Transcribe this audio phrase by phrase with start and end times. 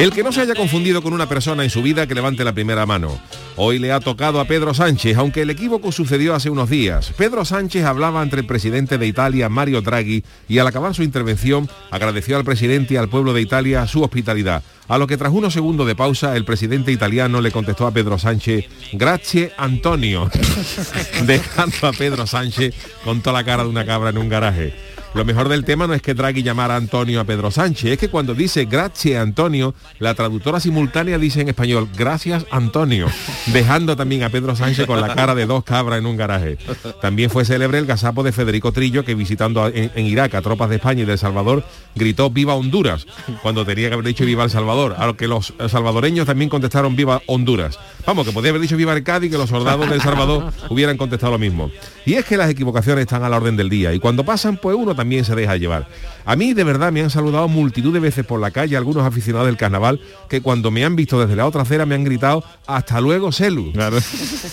[0.00, 2.54] El que no se haya confundido con una persona en su vida que levante la
[2.54, 3.20] primera mano.
[3.56, 7.12] Hoy le ha tocado a Pedro Sánchez, aunque el equívoco sucedió hace unos días.
[7.18, 11.68] Pedro Sánchez hablaba entre el presidente de Italia, Mario Draghi, y al acabar su intervención
[11.90, 14.62] agradeció al presidente y al pueblo de Italia su hospitalidad.
[14.88, 18.18] A lo que tras unos segundos de pausa, el presidente italiano le contestó a Pedro
[18.18, 18.64] Sánchez,
[18.94, 20.30] grazie Antonio,
[21.26, 24.72] dejando a Pedro Sánchez con toda la cara de una cabra en un garaje.
[25.12, 27.98] Lo mejor del tema no es que Draghi llamara a Antonio a Pedro Sánchez, es
[27.98, 33.08] que cuando dice gracias Antonio, la traductora simultánea dice en español gracias Antonio,
[33.46, 36.58] dejando también a Pedro Sánchez con la cara de dos cabras en un garaje.
[37.00, 40.76] También fue célebre el gazapo de Federico Trillo que visitando en, Irak a tropas de
[40.76, 41.64] España y de El Salvador
[41.96, 43.06] gritó viva Honduras,
[43.42, 46.94] cuando tenía que haber dicho viva El Salvador, a lo que los salvadoreños también contestaron
[46.94, 47.80] viva Honduras.
[48.06, 50.96] Vamos, que podía haber dicho viva el Cádiz que los soldados de El Salvador hubieran
[50.96, 51.70] contestado lo mismo.
[52.06, 54.76] Y es que las equivocaciones están a la orden del día y cuando pasan pues
[54.76, 55.88] uno también se deja llevar.
[56.26, 59.46] A mí de verdad me han saludado multitud de veces por la calle algunos aficionados
[59.46, 59.98] del carnaval
[60.28, 63.72] que cuando me han visto desde la otra acera me han gritado hasta luego Celu.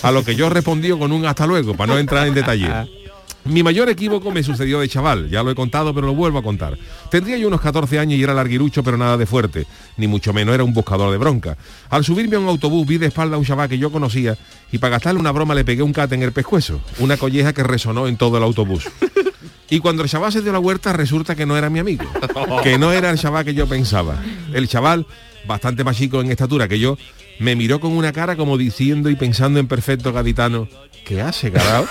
[0.02, 2.70] A lo que yo he respondido con un hasta luego, para no entrar en detalle.
[3.44, 6.42] Mi mayor equívoco me sucedió de chaval, ya lo he contado, pero lo vuelvo a
[6.42, 6.78] contar.
[7.10, 9.66] Tendría yo unos 14 años y era larguirucho, pero nada de fuerte,
[9.98, 11.58] ni mucho menos era un buscador de bronca.
[11.90, 14.36] Al subirme a un autobús vi de espalda a un chaval que yo conocía
[14.72, 17.62] y para gastarle una broma le pegué un cate en el pescuezo, una colleja que
[17.62, 18.88] resonó en todo el autobús.
[19.70, 22.04] Y cuando el chaval se dio la vuelta resulta que no era mi amigo,
[22.62, 24.22] que no era el chaval que yo pensaba.
[24.52, 25.06] El chaval,
[25.46, 26.96] bastante más chico en estatura que yo,
[27.38, 30.68] me miró con una cara como diciendo y pensando en perfecto gaditano,
[31.04, 31.86] ¿qué hace, carajo?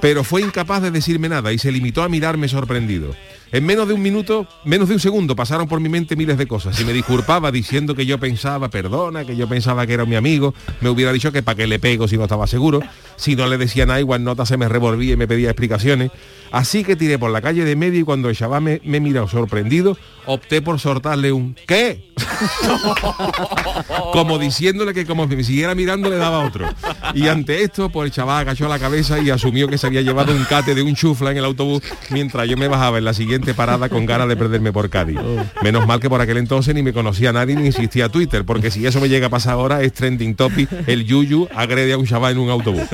[0.00, 3.14] Pero fue incapaz de decirme nada y se limitó a mirarme sorprendido.
[3.50, 6.46] En menos de un minuto, menos de un segundo, pasaron por mi mente miles de
[6.46, 10.16] cosas y me disculpaba diciendo que yo pensaba, perdona, que yo pensaba que era mi
[10.16, 12.80] amigo, me hubiera dicho que para qué le pego si no estaba seguro,
[13.16, 16.10] si no le decía nada, igual nota se me revolvía y me pedía explicaciones.
[16.50, 19.28] Así que tiré por la calle de medio y cuando el chaval me, me miró
[19.28, 22.12] sorprendido, opté por soltarle un ¿qué?
[24.12, 26.68] como diciéndole que como me siguiera mirando le daba otro.
[27.14, 30.34] Y ante esto, pues el chaval agachó la cabeza y asumió que se había llevado
[30.34, 33.37] un cate de un chufla en el autobús mientras yo me bajaba en la siguiente
[33.54, 35.18] parada con ganas de perderme por Cádiz.
[35.62, 38.86] Menos mal que por aquel entonces ni me conocía nadie ni existía Twitter, porque si
[38.86, 42.32] eso me llega a pasar ahora es trending topic, el yuyu agrede a un chaval
[42.32, 42.88] en un autobús.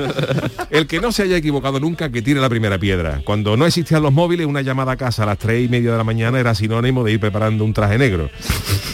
[0.71, 3.21] El que no se haya equivocado nunca, que tire la primera piedra.
[3.25, 5.99] Cuando no existían los móviles, una llamada a casa a las tres y media de
[5.99, 8.31] la mañana era sinónimo de ir preparando un traje negro.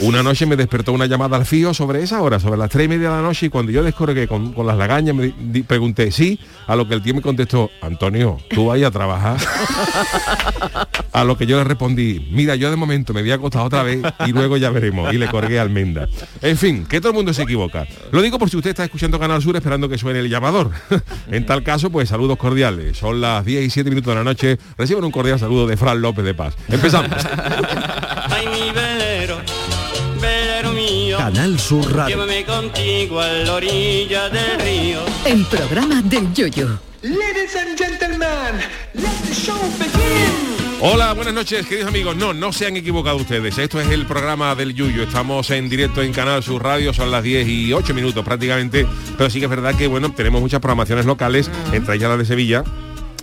[0.00, 2.88] Una noche me despertó una llamada al fío sobre esa hora, sobre las tres y
[2.88, 5.32] media de la noche, y cuando yo descorgué con, con las lagañas, me
[5.66, 9.36] pregunté sí, a lo que el tío me contestó, Antonio, tú vayas a trabajar.
[11.12, 13.82] A lo que yo le respondí, mira, yo de momento me voy a acostar otra
[13.82, 15.12] vez y luego ya veremos.
[15.12, 16.08] Y le colgué almenda.
[16.42, 17.86] En fin, que todo el mundo se equivoca.
[18.12, 20.70] Lo digo por si usted está escuchando Canal Sur esperando que suene el llamador.
[21.30, 22.96] En tal caso, pues saludos cordiales.
[22.98, 24.58] Son las 10 y 7 minutos de la noche.
[24.76, 26.54] Reciban un cordial saludo de Fran López de Paz.
[26.68, 27.10] Empezamos.
[28.30, 29.38] Ay, mi velero,
[30.20, 32.16] velero mío, Canal Sur Radio.
[32.16, 35.00] llévame contigo a la orilla del río.
[35.24, 36.78] El programa del Yoyo.
[37.02, 38.60] Ladies and gentlemen,
[38.94, 40.49] let the show begin.
[40.82, 42.16] Hola, buenas noches, queridos amigos.
[42.16, 43.58] No, no se han equivocado ustedes.
[43.58, 45.02] Esto es el programa del Yuyo.
[45.02, 48.86] Estamos en directo en Canal Sur Radio, son las 10 y 8 minutos prácticamente.
[49.18, 52.24] Pero sí que es verdad que, bueno, tenemos muchas programaciones locales, entre ellas la de
[52.24, 52.64] Sevilla.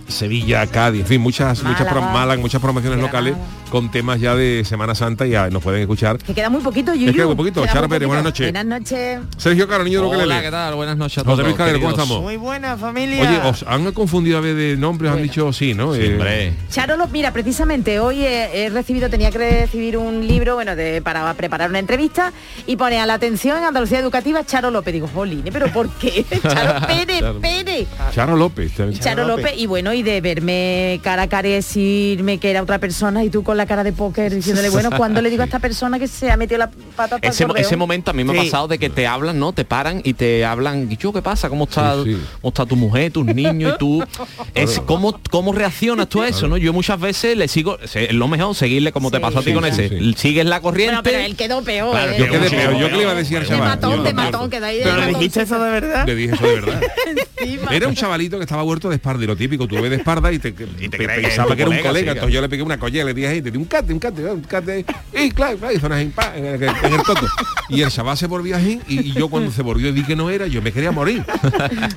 [0.08, 2.40] Sevilla, Cádiz, en fin, muchas, muchas pro- Málaga.
[2.40, 3.34] Muchas promociones locales
[3.70, 6.16] con temas ya de Semana Santa y ya nos pueden escuchar.
[6.18, 7.10] Que queda muy poquito, Yuyu.
[7.10, 7.60] Es que muy poquito.
[7.62, 8.46] Queda Charo muy Pérez, buenas noches.
[8.52, 9.20] Buenas noches.
[9.36, 10.40] Sergio Caro, niño de Hola.
[10.42, 10.74] ¿qué tal?
[10.74, 11.42] Buenas noches a José.
[11.42, 12.22] Luis Calero, ¿cómo estamos?
[12.22, 13.20] Muy buena familia.
[13.22, 15.94] Oye, os han confundido a ver de nombre, os han dicho sí, ¿no?
[15.94, 16.54] Sí, Eh.
[16.70, 21.02] Charo López, mira, precisamente hoy he, he recibido, tenía que recibir un libro, bueno, de,
[21.02, 22.32] para preparar una entrevista
[22.66, 24.94] y pone a la atención Andalucía Educativa Charo López.
[24.94, 26.24] Digo, jolín, ¿pero por qué?
[26.42, 27.22] Charo Pérez.
[27.42, 27.88] Pérez.
[28.14, 28.72] Charo López.
[29.00, 29.52] Charo López.
[29.56, 33.30] y bueno, y, de verme cara a cara y decirme que era otra persona y
[33.30, 36.08] tú con la cara de póker diciéndole, bueno, ¿cuándo le digo a esta persona que
[36.08, 38.78] se ha metido la pata el Ese, ese momento a mí me ha pasado de
[38.78, 39.52] que te hablan, ¿no?
[39.52, 41.48] Te paran y te hablan, ¿y yo qué pasa?
[41.48, 42.20] ¿Cómo está, Sí, sí.
[42.40, 44.04] ¿cómo está tu mujer, tus niños y tú?
[44.54, 46.56] Es, ¿cómo, ¿Cómo reaccionas tú a eso, no?
[46.56, 49.52] Yo muchas veces le sigo, es lo mejor seguirle como te Sí, pasó a ti
[49.52, 49.70] con sí.
[49.70, 49.88] ese.
[49.88, 50.14] Sí.
[50.16, 50.92] Sigues la corriente.
[50.94, 51.90] Bueno, pero él quedó peor.
[51.92, 52.16] Claro, ¿eh?
[52.18, 52.76] Yo quedé peor.
[52.78, 53.68] Yo que le iba a decir al De chaval.
[53.68, 55.20] matón, Yo- de yo- matón, quedó ahí de ¿Pero le matón.
[55.20, 56.06] dijiste eso de verdad?
[56.06, 56.82] Le dije eso de verdad.
[57.38, 57.74] Encima.
[57.74, 60.48] Era un chavalito que estaba huerto de espalda lo típico, tú de espalda y te,
[60.48, 62.48] Y te pe- crees que pensaba que era un colega, colega, sí, entonces yo le
[62.48, 65.30] pegué una collera, le dije, "Hey, te di un cate, un cate, un cate, y
[65.30, 67.26] claro, claro, y zonas en, en, el, en el toto.
[67.68, 70.16] Y el chaval se volvió así y, y yo cuando se volvió y vi que
[70.16, 71.22] no era, yo me quería morir.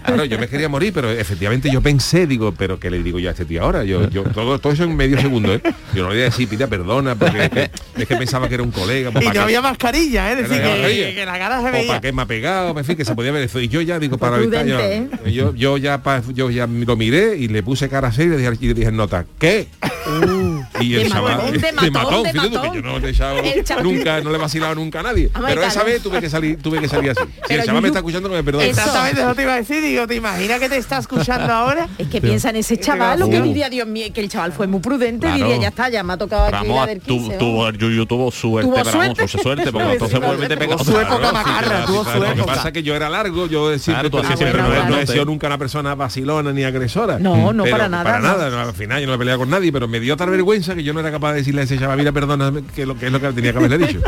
[0.06, 3.30] Claro, yo me quería morir, pero efectivamente yo pensé, digo, pero ¿qué le digo yo
[3.30, 3.84] a este tío ahora?
[3.84, 5.62] Yo, yo todo, todo eso en medio segundo, ¿eh?
[5.94, 8.56] Yo no le iba a decir, pida perdona, porque es que, es que pensaba que
[8.56, 9.12] era un colega.
[9.12, 10.34] pues, Y ¿para no había mascarilla, ¿eh?
[10.42, 12.02] Es decir, de que, la cara se o para veía.
[12.02, 13.60] qué me ha pegado, en fin, que se podía ver eso.
[13.60, 16.02] Y yo ya digo, para Fue evitar, yo, prudente, yo, yo ya
[16.34, 19.68] yo ya lo miré y le puse cara seria y dije, y dije nota, ¿qué?
[20.82, 22.24] Y el chaval que matón.
[22.74, 25.30] yo no he echado nunca, no le he vacilado nunca a nadie.
[25.34, 25.86] Pero esa claro.
[25.88, 27.22] vez tuve que salir, tuve que salir así.
[27.24, 28.70] Si Pero el chaval me está escuchando, no me perdone.
[28.70, 28.80] Eso.
[28.80, 29.82] Exactamente, eso te iba a decir.
[29.82, 31.88] Digo, ¿te imaginas que te está escuchando ahora?
[31.98, 34.68] Es que piensa en ese chaval, lo que diría, Dios mío, que el chaval fue
[34.68, 35.38] muy prudente, Claro.
[35.46, 37.38] diría, ya está, ya me ha tocado aquí la del tu, 15.
[37.38, 37.78] tuvo, vamos.
[37.78, 39.72] Yuyu tuvo suerte, Tuvo suerte.
[39.72, 40.84] porque entonces Tuvo vuelve te otra.
[40.86, 42.46] su época macarra, tuvo su Lo que época.
[42.54, 45.58] pasa es que yo era largo, yo hacías no- no, no he sido nunca una
[45.58, 47.20] persona vacilona ni agresora.
[47.20, 48.28] No, no, para nada, Para no.
[48.28, 50.71] nada, no, al final yo no he peleado con nadie, pero me dio tal vergüenza
[50.76, 53.08] que yo no era capaz de decirle a ese chaval, mira, perdona, que, lo, que
[53.08, 54.00] es lo que tenía que haberle dicho.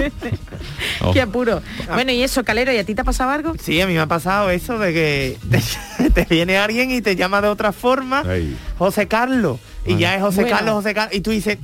[1.13, 1.61] Qué apuro.
[1.93, 3.53] Bueno, y eso, Calero, ¿y a ti te ha pasado algo?
[3.61, 7.15] Sí, a mí me ha pasado eso de que te, te viene alguien y te
[7.15, 8.55] llama de otra forma, Ahí.
[8.77, 10.57] José Carlos, y ya es José Bueno.
[10.57, 11.57] Carlos, José Carlos, y tú dices,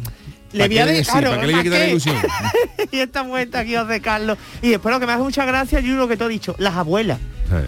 [0.51, 2.15] le ¿Para voy a le- dejar, sí, ¿para qué le voy a quitar la ilusión?
[2.91, 4.37] y esta vuelta aquí José Carlos.
[4.61, 6.75] Y después lo que me hace mucha gracia, yo lo que te he dicho, las
[6.75, 7.19] abuelas.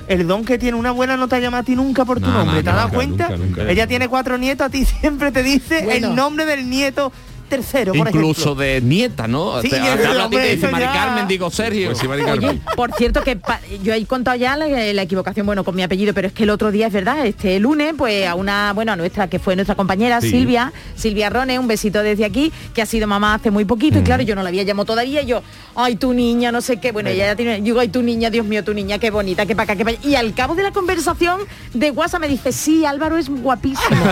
[0.07, 2.33] El don que tiene una abuela no te llama a ti nunca por tu No,
[2.33, 3.29] nombre, no, ¿te has dado nunca, cuenta?
[3.35, 3.71] nunca, nunca.
[3.71, 6.09] Ella tiene cuatro nietos, a ti siempre te dice Bueno.
[6.09, 7.11] el nombre del nieto
[7.51, 8.55] tercero, por Incluso ejemplo.
[8.63, 9.61] de nieta, ¿no?
[9.61, 11.27] Sí, te, ya, te habla a ti y hombre, te dice eso Mari ya- Carmen,
[11.27, 11.87] digo Sergio.
[11.87, 12.49] Pues sí, Mari Carmen.
[12.49, 15.83] Oye, por cierto que pa- yo he contado ya la, la equivocación, bueno, con mi
[15.83, 18.91] apellido, pero es que el otro día es verdad, este lunes, pues a una, bueno,
[18.93, 20.29] a nuestra, que fue nuestra compañera Sí.
[20.31, 24.03] Silvia, Silvia Rone, un besito desde aquí, que ha sido mamá hace muy poquito, y
[24.03, 25.43] claro, yo no la había llamado todavía, y yo,
[25.75, 28.29] ay, tu niña, no sé qué, bueno, ella ya tiene, yo digo, ay, tu niña,
[28.29, 30.07] Dios mío, tu niña, qué bonita, qué para acá, qué para allá.
[30.09, 31.41] Y al cabo de la conversación
[31.73, 33.81] de WhatsApp me dice, sí, Álvaro es guapísimo.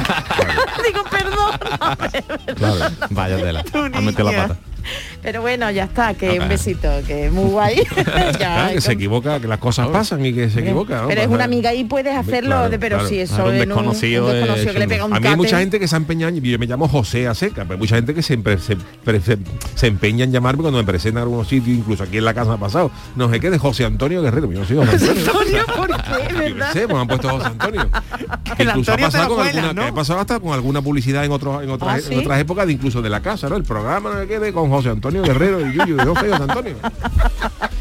[0.85, 2.56] Digo, perdón.
[2.56, 2.85] Claro.
[3.30, 3.64] Vaya tela.
[3.72, 4.69] Tu Ha metido la pata.
[5.21, 7.83] Pero bueno, ya está, que un besito, que es muy guay.
[7.95, 11.01] Ya, Claro, que se equivoca, que las cosas pasan y que se equivoca.
[11.01, 11.07] ¿no?
[11.07, 13.09] Pero es Pasa- una amiga y puedes hacerlo, Claro, de, pero claro.
[13.09, 15.19] si eso Claro, un en desconocido un es desconocido que le un- pega un A
[15.19, 17.80] mí hay mucha gente que se empeña, yo me llamo José a seca, pero hay
[17.80, 19.38] mucha gente que siempre se, pre- se,
[19.75, 22.53] se empeña en llamarme cuando me presentan en algunos sitios, incluso aquí en la casa
[22.53, 22.92] ha pasado.
[23.15, 24.51] No sé qué, de José Antonio Guerrero.
[24.51, 25.30] Yo no soy José Antonio.
[25.30, 26.00] Antonio, ¿por qué?
[26.80, 27.89] Pues me han puesto José Antonio.
[28.57, 29.81] Que incluso ha Antonio pasado con alguna, ¿no?
[29.81, 32.65] que ha pasado hasta con alguna publicidad en otros en otras, ¿Ah, en otras épocas,
[32.68, 33.56] de incluso de la casa, ¿no?
[33.57, 36.44] El programa no sé qué, de con José Antonio Guerrero y Yuyu, yo soy José
[36.44, 36.76] Antonio.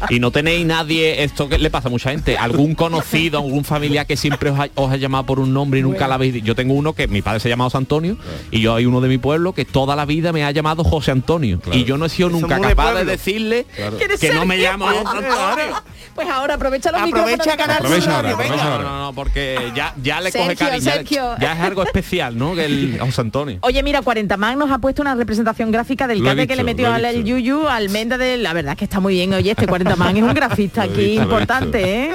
[0.09, 4.05] Y no tenéis nadie, esto que le pasa a mucha gente, algún conocido, algún familiar
[4.05, 6.55] que siempre os ha, os ha llamado por un nombre y nunca la habéis Yo
[6.55, 8.17] tengo uno que mi padre se llama José Antonio
[8.51, 11.11] y yo hay uno de mi pueblo que toda la vida me ha llamado José
[11.11, 11.59] Antonio.
[11.59, 11.77] Claro.
[11.77, 13.65] Y yo no he sido nunca de capaz de decirle
[13.97, 15.75] ¿Quieres que no me llamo José Antonio.
[16.15, 17.57] Pues ahora aprovecha los Aprovecha micrófonos.
[17.57, 18.83] Canal Aprovecha ahora, aprovecha No, ahora.
[18.83, 20.83] no, no, porque ya, ya le coge Sergio, cariño.
[20.85, 21.35] ya- Sergio.
[21.39, 22.55] Ya, es algo especial, ¿no?
[22.55, 23.59] Que el José Antonio.
[23.61, 26.91] Oye, mira, 40 Mac nos ha puesto una representación gráfica del cate que le metió
[26.91, 27.23] al.
[27.23, 29.33] Yuyu al Menda de la verdad que está muy bien.
[29.33, 32.11] Oye, este 40 Man es un grafista Lo aquí lo importante, ¿eh?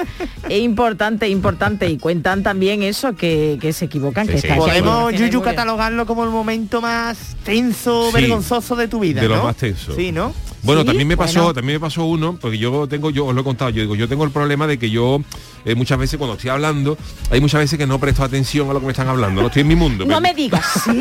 [0.49, 1.89] Es importante, importante.
[1.89, 4.47] Y cuentan también eso, que, que se equivocan, Sí, que sí.
[4.47, 9.29] está Podemos, Yuyu, catalogarlo como el momento más tenso, Sí, vergonzoso de tu vida, de
[9.29, 9.43] ¿no?
[9.43, 9.95] más tensos.
[9.95, 10.33] Sí, ¿no?
[10.65, 10.87] Bueno, ¿Sí?
[10.87, 11.53] también me pasó, Bueno.
[11.53, 14.07] también me pasó uno, porque yo tengo, yo os lo he contado, yo digo, yo
[14.07, 15.21] tengo el problema de que yo
[15.63, 16.97] eh, muchas veces cuando estoy hablando,
[17.31, 19.61] hay muchas veces que no presto atención a lo que me están hablando, no estoy
[19.61, 20.03] en mi mundo.
[20.05, 20.91] No pero- me digas, ¿sí?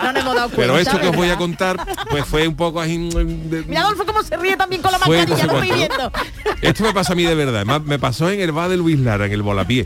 [0.00, 0.56] No nos hemos dado cuenta.
[0.56, 1.78] Pero esto que os voy a contar,
[2.10, 2.96] pues fue un poco así.
[2.98, 3.08] mm,
[3.50, 6.12] de- Mira, Adolfo, cómo se ríe también con la Fue mascarilla, no lo estoy viendo.
[6.62, 7.56] Esto me pasó a mí de verdad.
[7.56, 9.84] Además, me pasó en el bar de Luis Lara, en el Volapié.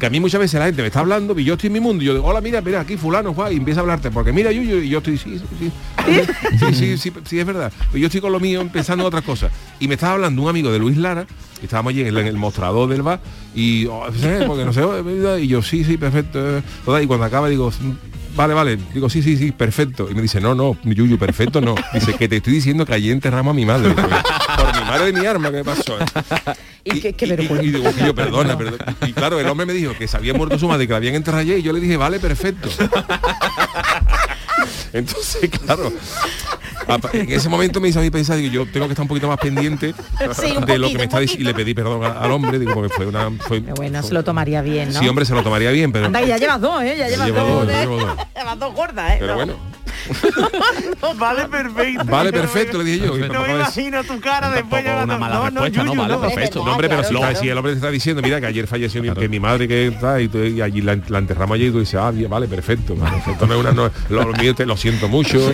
[0.00, 1.80] Que a mí muchas veces la gente me está hablando y yo estoy en mi
[1.80, 4.10] mundo y yo digo, hola, mira, mira, aquí fulano, Juan, y empieza a hablarte.
[4.10, 5.70] Porque mira, yo, y yo estoy, sí, sí,
[6.06, 6.74] sí.
[6.74, 7.72] Sí, sí, sí, es verdad.
[7.88, 9.50] Pero yo estoy con lo mío pensando en otras cosas.
[9.80, 11.26] Y me estaba hablando un amigo de Luis Lara,
[11.60, 13.20] y estábamos allí en el, en el mostrador del bar,
[13.54, 14.04] y oh,
[14.46, 16.58] porque no sé, oh, y yo, sí, sí, perfecto.
[16.58, 16.62] eh".
[16.84, 17.72] Total, Y cuando acaba digo,
[18.36, 18.78] Vale, vale.
[18.92, 20.08] Digo, sí, sí, sí, perfecto.
[20.10, 21.74] Y me dice, no, no, Yuyu, perfecto no.
[21.94, 23.94] Dice, que te estoy diciendo que ayer enterramos a mi madre.
[23.94, 25.96] Por, por mi madre de mi arma, ¿qué pasó?
[26.84, 27.62] Y qué- qué vergüenza.
[27.64, 28.94] Y, digo, yo, perdona, perdona.
[29.06, 31.14] Y claro, el hombre me dijo que se había muerto su madre, que la habían
[31.14, 32.68] enterrado ayer, y yo le dije, vale, perfecto.
[34.98, 35.92] Entonces, claro,
[36.86, 39.08] apa- en ese momento me hizo a mí pensar, digo, yo tengo que estar un
[39.08, 39.94] poquito más pendiente
[40.40, 41.42] Sí, de lo que me está diciendo.
[41.42, 43.30] Y le pedí perdón al hombre, digo, porque fue una...
[43.40, 45.00] Fue, Pero bueno, se lo tomaría bien, ¿no?
[45.00, 46.06] Sí, hombre, se lo tomaría bien, pero...
[46.06, 46.96] Anda, ya llevas dos, ¿eh?
[46.98, 47.66] Ya llevas llevo dos.
[47.66, 48.16] dos, dos.
[48.36, 49.16] Llevas dos gordas, ¿eh?
[49.20, 49.36] Pero
[51.02, 51.14] No.
[51.18, 52.04] vale perfecto.
[52.04, 53.16] vale, perfecto, le dije yo.
[53.28, 56.20] No me imagino tu cara después Tampoco una mala no, no, respuesta, no, vale, no.
[56.20, 56.64] perfecto.
[56.64, 57.38] No, hombre, pero claro, si, claro.
[57.40, 59.86] si el hombre te está diciendo, mira, que ayer falleció mi, que mi madre que
[59.88, 62.94] está y, tú- y allí la, la enterramos allí y tú dices, ah, vale, perfecto.
[62.94, 65.52] perfecto, no es una, no, lo, lo mío te lo siento mucho.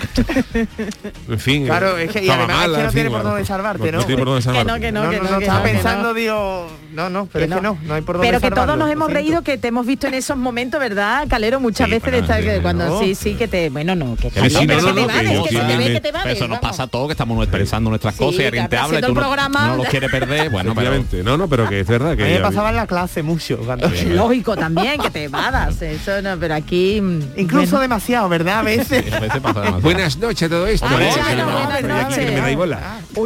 [1.29, 1.67] En fin.
[1.67, 3.99] Claro, es que- y estaba además es que no tiene por dónde salvarte, ¿no?
[3.99, 4.81] No tiene por dónde Que no, salvarte.
[4.81, 5.73] que no, que no, que estaba no, no.
[5.73, 7.75] pensando, digo, no, no, pero Que es que no.
[7.75, 9.15] no, no hay por dónde Pero que todos nos hemos siento.
[9.23, 11.61] reído que te hemos visto en esos momentos, ¿verdad, Calero?
[11.61, 13.01] Muchas Sí, veces de estar cuando ¿no?
[13.01, 16.25] sí, sí, que te, bueno, no, que Sí, no, no, no.
[16.27, 18.99] Eso nos pasa a todos, que estamos expresando nuestras Sí, cosas y alguien te habla
[18.99, 19.69] y tú no, programa.
[19.69, 20.51] no lo quieres perder.
[20.51, 21.23] Bueno, Efectivamente.
[21.23, 22.23] No, no, pero que es verdad que...
[22.23, 23.59] A mí me ya- pasaba en la clase mucho.
[24.09, 28.61] Lógico también que te vadas, eso no, pero aquí mm, Incluso demasiado, ¿verdad?
[28.61, 29.13] A veces.
[29.13, 29.81] a veces pasa demasiado.
[29.81, 30.87] Buenas noches a todo esto.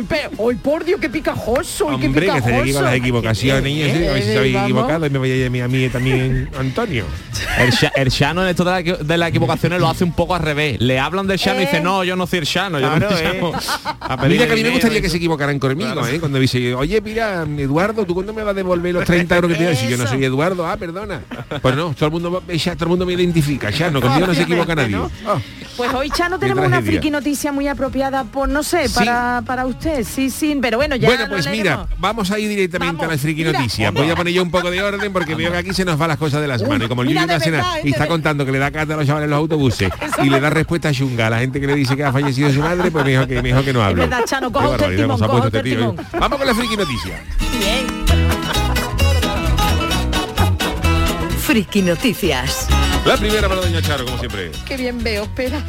[0.08, 2.64] Pero, uy, por Dios, qué picajoso, Hombre, que picajoso.
[2.66, 7.04] se con las equivocaciones equivocado y me vaya a mí, a mí también Antonio.
[7.58, 10.80] El, Sha- el Shano en esto de las equivocaciones lo hace un poco al revés.
[10.80, 11.80] Le hablan del Shano y dice, Eh.
[11.82, 13.32] no, yo no soy el Shano, yo Claro, no soy eh.
[13.34, 13.52] Shano.
[14.00, 16.20] A Mira que a mí me gustaría que se equivocaran conmigo, ¿eh?
[16.20, 19.56] Cuando dice, oye, mira, Eduardo, ¿tú cuándo me vas a devolver los 30 euros que
[19.58, 19.76] te doy?
[19.76, 21.22] Si yo no soy Eduardo, ah, perdona.
[21.62, 24.34] Pues no, todo el mundo, ya, todo el mundo me identifica, ya no, conmigo no
[24.34, 24.96] se equivoca nadie.
[25.26, 25.38] Ah,
[25.76, 28.94] Pues hoy, Chano, tenemos una friki noticia muy apropiada por, no sé, Sí.
[28.94, 30.04] para, para usted.
[30.04, 33.18] Sí, sí, pero bueno, ya bueno, pues mira, vamos a ir directamente Vamos, a la
[33.18, 33.90] friki mira, noticia.
[33.90, 36.08] Voy a poner yo un poco de orden porque veo que aquí se nos van
[36.08, 36.86] las cosas de las manos.
[36.86, 37.80] Y como el de nada ¿eh?
[37.84, 39.90] y está De- contando que le da carta a los chavales en los autobuses
[40.24, 42.60] y le da respuesta chunga a la gente que le dice que ha fallecido su
[42.60, 44.06] madre, pues mejor que, mejor que no hable.
[44.06, 45.62] verdad, Chano, usted el timón, usted el este ¿eh?
[45.62, 45.96] timón.
[46.18, 47.22] Vamos con la friki noticia.
[47.58, 48.06] Bien.
[51.46, 52.66] Friki Noticias.
[53.06, 54.50] La primera para Doña Charo, como siempre.
[54.66, 55.62] Qué bien veo, espera.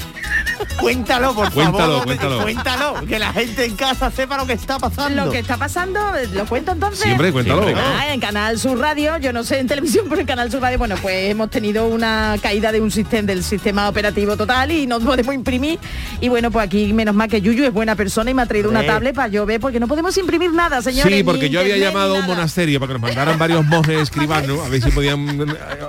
[0.79, 2.03] Cuéntalo, por Cuéntalo, favor.
[2.05, 2.41] cuéntalo.
[2.41, 3.05] Cuéntalo.
[3.07, 5.25] Que la gente en casa sepa lo que está pasando.
[5.25, 5.99] Lo que está pasando,
[6.33, 7.01] lo cuento entonces.
[7.03, 7.63] Siempre, cuéntalo.
[7.63, 7.83] Siempre.
[7.85, 10.79] Ah, en Canal Sur Radio, yo no sé en televisión, pero en Canal Sur Radio,
[10.79, 14.99] bueno, pues hemos tenido una caída de un sistema del sistema operativo total y no
[14.99, 15.79] podemos imprimir.
[16.21, 18.69] Y bueno, pues aquí menos mal que Yuyu es buena persona y me ha traído
[18.69, 21.13] una tablet para yo ver, porque no podemos imprimir nada, señores.
[21.15, 24.59] Sí, porque yo había llamado a un monasterio para que nos mandaran varios monjes escribanos,
[24.65, 25.45] a ver si podían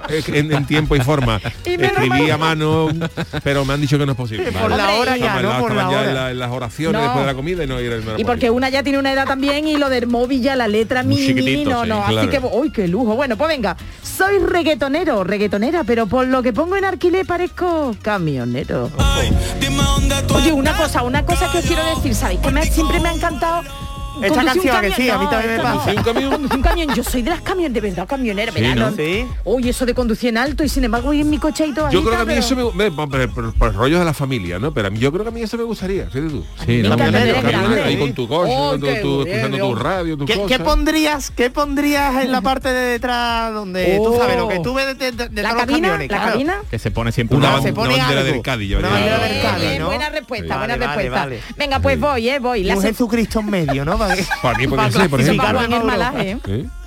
[0.08, 1.37] eh, en, en tiempo y forma
[2.08, 2.30] Mal.
[2.30, 2.88] a mano,
[3.42, 4.50] pero me han dicho que no es posible.
[4.52, 5.58] Por la hora ya, ¿no?
[5.60, 6.12] Por la hora.
[6.12, 7.02] la- en las oraciones No.
[7.02, 9.66] después de la comida y no, era Y porque una ya tiene una edad también
[9.66, 12.02] y lo del móvil ya la letra mini, no, sí, no.
[12.02, 12.18] claro.
[12.18, 13.14] Así que, uy, qué lujo.
[13.14, 18.90] Bueno, pues venga, soy reggaetonero, reggaetonera, pero por lo que pongo en alquiler parezco camionero.
[20.34, 22.40] Oye, una cosa, una cosa que os quiero decir, ¿sabéis?
[22.40, 23.62] Que me, siempre me ha encantado.
[24.22, 25.90] Esta canción, que sí, a mí también me pasa.
[25.96, 26.48] ¿Un camión?
[26.52, 28.90] Un camión, yo soy de las camiones, de verdad, camionera, Sí, ¿no?
[28.92, 29.26] Sí.
[29.44, 31.90] Uy, eso de conducir en alto y sin embargo voy en mi coche y todo
[31.90, 34.14] Yo creo que a mí pero- eso me, me- por, por- por rollos de la
[34.14, 34.72] familia, ¿no?
[34.72, 36.44] Pero a mí yo creo que a mí eso me gustaría, fíjate tú.
[36.64, 36.82] Sí,
[37.84, 42.40] ahí con tu coche, Oh, escuchando tu radio, tu ¿Qué, pondrías, ¿Qué pondrías en la
[42.40, 44.18] parte de detrás donde tú Oh.
[44.18, 46.10] sabes lo que tú ves de, los cabina, camiones?
[46.10, 46.54] la cabina.
[46.70, 48.76] Que se pone siempre Una, bandera del Cádiz.
[49.84, 51.28] Buena respuesta, buena respuesta.
[51.56, 52.64] Venga, pues voy, eh, voy.
[52.64, 53.98] La Un Jesucristo en medio, ¿no?
[54.42, 55.44] Para mí ser, por ejemplo.
[55.44, 56.77] para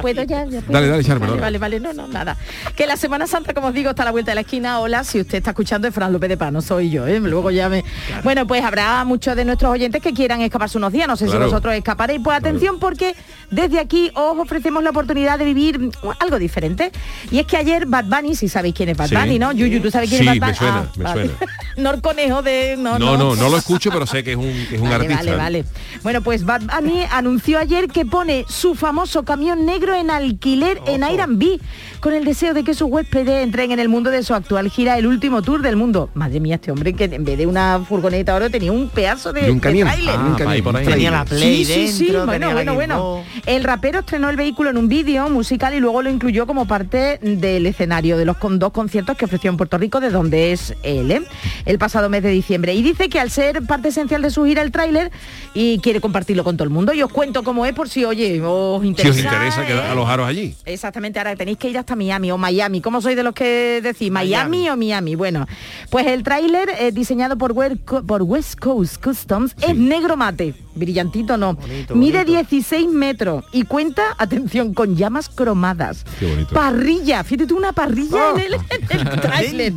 [0.00, 0.44] ¿Puedo ya?
[0.44, 0.72] ¿Ya puedo?
[0.72, 2.36] Dale, dale, Charme, Vale, vale, vale, no, no, nada.
[2.76, 4.80] Que la Semana Santa, como os digo, está a la vuelta de la esquina.
[4.80, 7.20] Hola, si usted está escuchando es Fran López de Paz, no soy yo, ¿eh?
[7.20, 7.82] Luego ya me...
[8.22, 11.08] Bueno, pues habrá muchos de nuestros oyentes que quieran escaparse unos días.
[11.08, 11.40] No sé Claro.
[11.46, 12.20] si vosotros escaparéis.
[12.22, 13.14] Pues atención, porque
[13.50, 16.92] desde aquí os ofrecemos la oportunidad de vivir algo diferente.
[17.30, 19.16] Y es que ayer Bad Bunny, si sabéis quién es Bad Sí.
[19.16, 19.52] Bunny, ¿no?
[19.52, 20.56] Yuyu, ¿tú sabes quién Sí, es Bad me Bunny?
[20.58, 21.30] suena, me vale.
[21.38, 21.52] suena.
[21.78, 22.76] no el conejo de...
[22.78, 24.94] No, No, no, no lo escucho, pero sé que es un, que es un Vale,
[25.06, 25.16] artista.
[25.22, 25.64] Vale, vale.
[26.02, 31.04] Bueno, pues Bad Bunny anunció ayer que pone su famoso camión negro en alquiler en
[31.04, 31.60] Airbnb
[32.00, 34.98] con el deseo de que sus huéspedes entren en el mundo de su actual gira,
[34.98, 36.10] el último tour del mundo.
[36.14, 39.50] Madre mía, este hombre que en vez de una furgoneta ahora tenía un pedazo de,
[39.50, 39.88] un de camión.
[39.88, 40.14] tráiler.
[40.16, 40.86] Ah, un para ahí por ahí.
[40.86, 43.02] Tenía la Play Sí, sí, sí, dentro, bueno, tenía la bueno, Game bueno.
[43.02, 43.22] Boy.
[43.46, 47.18] El rapero estrenó el vehículo en un vídeo musical y luego lo incluyó como parte
[47.22, 50.74] del escenario de los con dos conciertos que ofreció en Puerto Rico, de donde es
[50.82, 51.22] él, ¿eh?
[51.66, 52.74] el pasado mes de diciembre.
[52.74, 55.12] Y dice que al ser parte esencial de su gira el tráiler
[55.54, 56.92] y quiere compartirlo con todo el mundo.
[56.92, 59.30] Y os cuento cómo es por si, oye, os Si interesa.
[59.52, 59.66] Os interesa ¿eh?
[59.66, 60.54] quedar alojaros allí.
[60.64, 62.80] Exactamente, ahora tenéis que ir hasta Miami o Miami.
[62.80, 64.10] ¿Cómo sois de los que decís?
[64.10, 64.70] ¿Miami, Miami.
[64.70, 65.14] o Miami?
[65.14, 65.46] Bueno,
[65.90, 67.54] pues el tráiler eh, diseñado por,
[68.06, 70.54] por West Coast Customs es negro mate.
[70.74, 71.52] Brillantito no.
[71.54, 72.32] Bonito, Mide bonito.
[72.48, 76.04] 16 metros y cuenta, atención, con llamas cromadas.
[76.18, 76.54] Qué bonito.
[76.54, 78.38] Parrilla, fíjate tú una parrilla Oh.
[78.38, 78.54] en el,
[78.88, 79.72] el tráiler.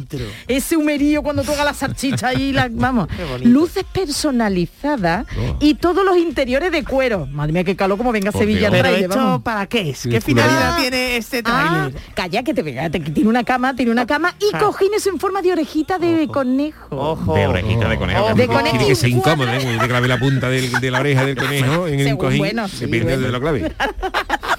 [0.48, 3.08] Ese humerío cuando toca la salchicha y la, vamos.
[3.44, 5.58] Luces personalizadas Oh.
[5.60, 7.26] y todos los interiores de cuero.
[7.28, 9.42] Madre mía, qué calor como venga a Por Sevilla Pero tráiler, esto.
[9.44, 9.98] ¿para ¿Para qué es?
[10.00, 12.02] Sí, ¿Qué es culo finalidad Ah, tiene este Ah, tráiler?
[12.14, 14.60] calla, que te vea, tiene una cama, tiene una cama y Ah.
[14.60, 16.88] cojines en forma de orejita de conejo.
[16.92, 17.34] Ojo.
[17.34, 18.26] De orejita de conejo.
[18.26, 18.36] Ojo.
[18.36, 18.70] De conejo.
[18.70, 19.60] Tiene que ser incómodo, ¿eh?
[19.64, 22.38] Muy de clave la punta del- de la oreja del conejo en un Según, cojín.
[22.40, 23.22] bueno, sí, Depende bueno.
[23.26, 23.74] de lo clave.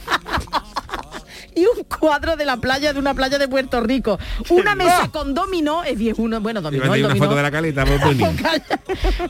[1.56, 4.18] Y un cuadro de la playa de una playa de Puerto Rico.
[4.50, 7.24] Una mesa con dominó, es 10 uno, bueno, Y dominó, el una dominó.
[7.24, 8.00] foto de la caleta, pues.
[8.42, 8.80] Calla.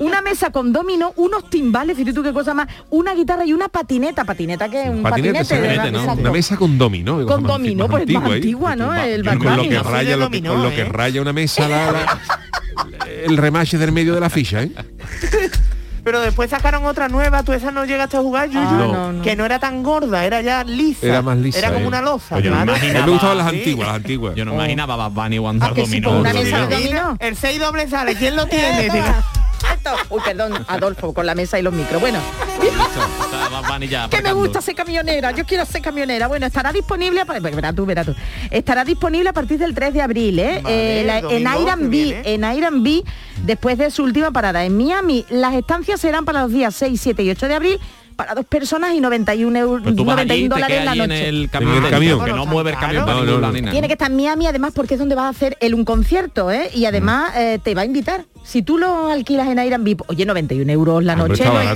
[0.01, 3.69] una mesa con dominó, unos timbales, fíjate tú qué cosa más, una guitarra y una
[3.69, 5.93] patineta, patineta que es un Patinete, patinete, ¿verdad?
[5.93, 6.13] ¿no?
[6.15, 7.25] Una mesa con dominó.
[7.27, 8.93] con dominó, pues más antigua, ¿no?
[8.95, 10.85] El Y con lo que de raya, lo que, dominó, con lo que ¿eh?
[10.87, 12.21] raya una mesa, la- la-
[13.25, 14.71] el remache del medio de la ficha, ¿eh?
[16.07, 19.23] Pero después sacaron otra nueva, tú esa no llegaste a jugar, Yuyu, Ah, no, no.
[19.25, 21.05] que no era tan gorda, era ya lisa.
[21.05, 21.89] Era más lisa, Era como eh.
[21.89, 22.37] una loza.
[22.37, 23.57] Pues yo no imaginaba- me gustaban las Sí.
[23.59, 24.35] antiguas, las antiguas.
[24.37, 26.13] Yo no me imaginaba Bad Bunny o andar Ah, dominó.
[26.23, 27.17] dominó.
[27.19, 28.89] El 6 doble sale, ¿quién lo tiene?
[30.11, 32.01] Uy, perdón, Adolfo, con la mesa y los micros.
[32.01, 32.19] Bueno,
[34.11, 36.27] que me gusta ser camionera, yo quiero ser camionera.
[36.27, 38.15] Bueno, estará disponible, a verás tú, verás tú.
[38.51, 40.61] Estará disponible a partir del 3 de abril, ¿eh?
[40.63, 42.23] Vale, Eh, la- el en Iron viene.
[42.25, 43.03] en Iron B,
[43.45, 45.25] después de su última parada en Miami.
[45.31, 47.81] Las estancias serán para los días 6, 7 y 8 de abril
[48.17, 51.05] para dos personas y 91 euros, Pero tú vas allí, 91 te dólares quedas la
[51.05, 51.29] en noche.
[51.29, 52.25] el camión, En el camión.
[52.25, 53.71] que no mueve el camión No, para no, no.
[53.71, 56.51] Tiene que estar en Miami además porque es donde vas a hacer él un concierto,
[56.51, 56.71] ¿eh?
[56.75, 57.39] Y además Mm.
[57.39, 58.25] eh, te va a invitar.
[58.47, 61.47] Si tú lo alquilas en Iron B, oye, 91 euros la Ah, no noche está
[61.49, 61.71] no barato,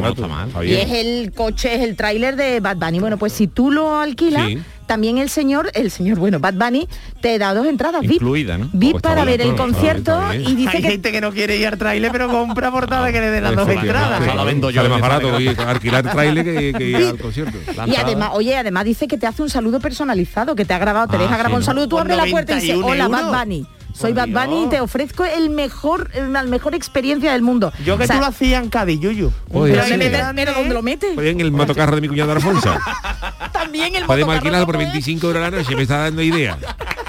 [0.00, 0.66] está está mal.
[0.66, 2.98] Y es el coche, es el tráiler de Bad Bunny.
[2.98, 4.58] Bueno, pues si tú lo alquilas, Sí.
[4.86, 6.88] también el señor, el señor, bueno, Bad Bunny,
[7.20, 8.14] te da dos entradas VIP.
[8.14, 8.68] Incluida, ¿no?
[8.72, 11.68] VIP está para ver el concierto y dice Hay que gente que no quiere ir
[11.68, 14.20] al trailer, pero compra portada que le den las dos entradas.
[14.20, 15.62] Eso la vendo yo Sale en más esa barato negra.
[15.62, 17.56] oye, alquilar trailer que, que ir al concierto.
[17.76, 20.78] La y además, oye, además dice que te hace un saludo personalizado, que te ha
[20.78, 23.30] grabado, te Ah, deja grabar un saludo, tú abres la puerta y dices, 91 hola.
[23.30, 23.66] Bad Bunny.
[23.96, 27.72] Soy Bad Bunny y te ofrezco el mejor, la mejor experiencia del mundo.
[27.84, 29.32] Yo que O sea, tú lo hacías en Cádiz, Yuyu.
[29.52, 29.94] Oye, pero, sí.
[30.34, 31.12] pero ¿dónde lo metes?
[31.14, 32.76] Pues en el motocarro de mi cuñado Alfonso.
[33.52, 36.22] También el Podemos motocarro alquilarlo por como es, 25 euros la noche, me está dando
[36.22, 36.58] idea.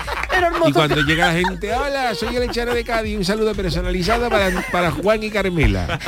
[0.67, 4.49] Y cuando llega la gente, hola, soy el Chano de Cádiz, un saludo personalizado para,
[4.71, 5.99] para Juan y Carmela.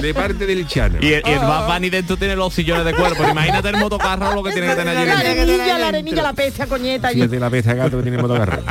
[0.00, 0.98] De parte del Chano.
[1.00, 3.24] Y el, y el Bad Bunny dentro tiene los sillones de cuerpo.
[3.28, 6.66] Imagínate el motocarro lo que tiene que tener allí La arenilla, la arenilla, la pesca,
[6.66, 7.10] coñeta.
[7.12, 8.62] y- Fíjate la pesta gato que tiene el motocarro.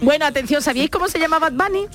[0.00, 1.86] Bueno, atención, ¿sabíais cómo se llama Bad Bunny?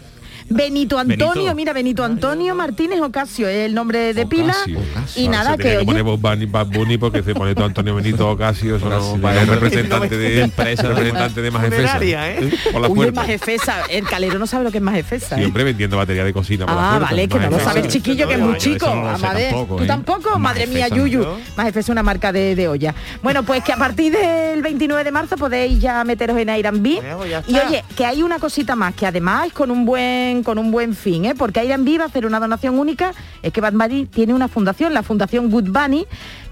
[0.53, 1.55] Benito Antonio, Benito.
[1.55, 4.53] mira, Benito Antonio Martínez Ocasio, es el nombre de pila.
[4.53, 4.79] Ocasio.
[5.15, 8.29] Y nada, se que oye, Bob Bunny, Bad Bunny porque se pone todo Antonio Benito
[8.29, 12.31] Ocasio, eso no representante de, empresa, representante de Majefesa.
[12.31, 12.51] ¿eh?
[12.72, 13.81] Por la uy, majefesa.
[13.89, 15.36] El calero no sabe lo que es majefesa.
[15.36, 15.39] ¿eh?
[15.39, 18.36] Siempre vendiendo batería de cocina por Ah, vale, que no lo sabe el chiquillo, que
[18.36, 18.88] es muy chico.
[18.88, 19.50] no lo sé Vamos a ver.
[19.51, 19.88] tampoco, ¿Tú ¿eh?
[19.88, 20.39] tampoco?
[20.39, 21.25] Madre mía, Yuyu.
[21.55, 22.93] Majefesa es una marca de, de olla.
[23.22, 26.85] Bueno, pues que a partir del 29 de marzo podéis ya meteros en Airbnb.
[27.48, 30.95] Y oye, que hay una cosita más, que además con un buen, con un buen
[30.95, 31.33] fin, ¿eh?
[31.37, 33.13] Porque Airbnb va a hacer una donación única.
[33.41, 36.05] Es que Bad Bunny tiene una fundación, la Fundación Good Bunny,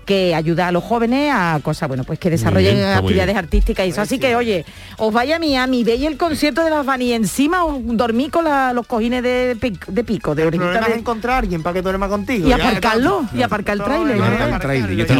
[0.06, 3.86] que ayuda a los jóvenes a cosas, bueno, pues que desarrollen bien, muy actividades artísticas
[3.86, 4.02] y eso.
[4.02, 4.66] Así que, oye,
[4.98, 8.46] os vaya a Miami, veis el concierto de las Bunny y encima os dormí con
[8.46, 11.82] la- los cojines de, pic- de pico, de orejita de- encontrar a alguien para que
[11.84, 12.48] duerma contigo.
[12.48, 13.40] y aparcarlo, ya.
[13.40, 14.24] y aparcar el es ¿eh?
[14.24, 14.96] aparcar el trailer.
[14.96, 15.04] Yo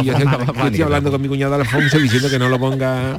[0.64, 3.16] estoy, hablando con mi cuñado Alfonso diciendo que no lo ponga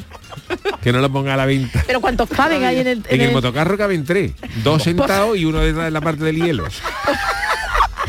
[0.82, 1.84] que no lo ponga a la venta.
[1.86, 5.60] Pero ¿cuántos caben ahí en el, En el motocarro caben tres, dos sentados y uno
[5.60, 6.65] detrás de la parte del hielo.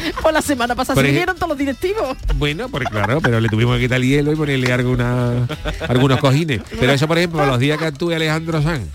[0.23, 2.17] Por la semana pasada Por se vinieron todos los directivos.
[2.37, 5.47] Bueno, pues claro, pero le tuvimos que quitar el hielo y ponerle alguna,
[5.88, 6.61] algunos cojines.
[6.79, 8.87] Pero eso, por ejemplo, los días que actúe Alejandro Sanz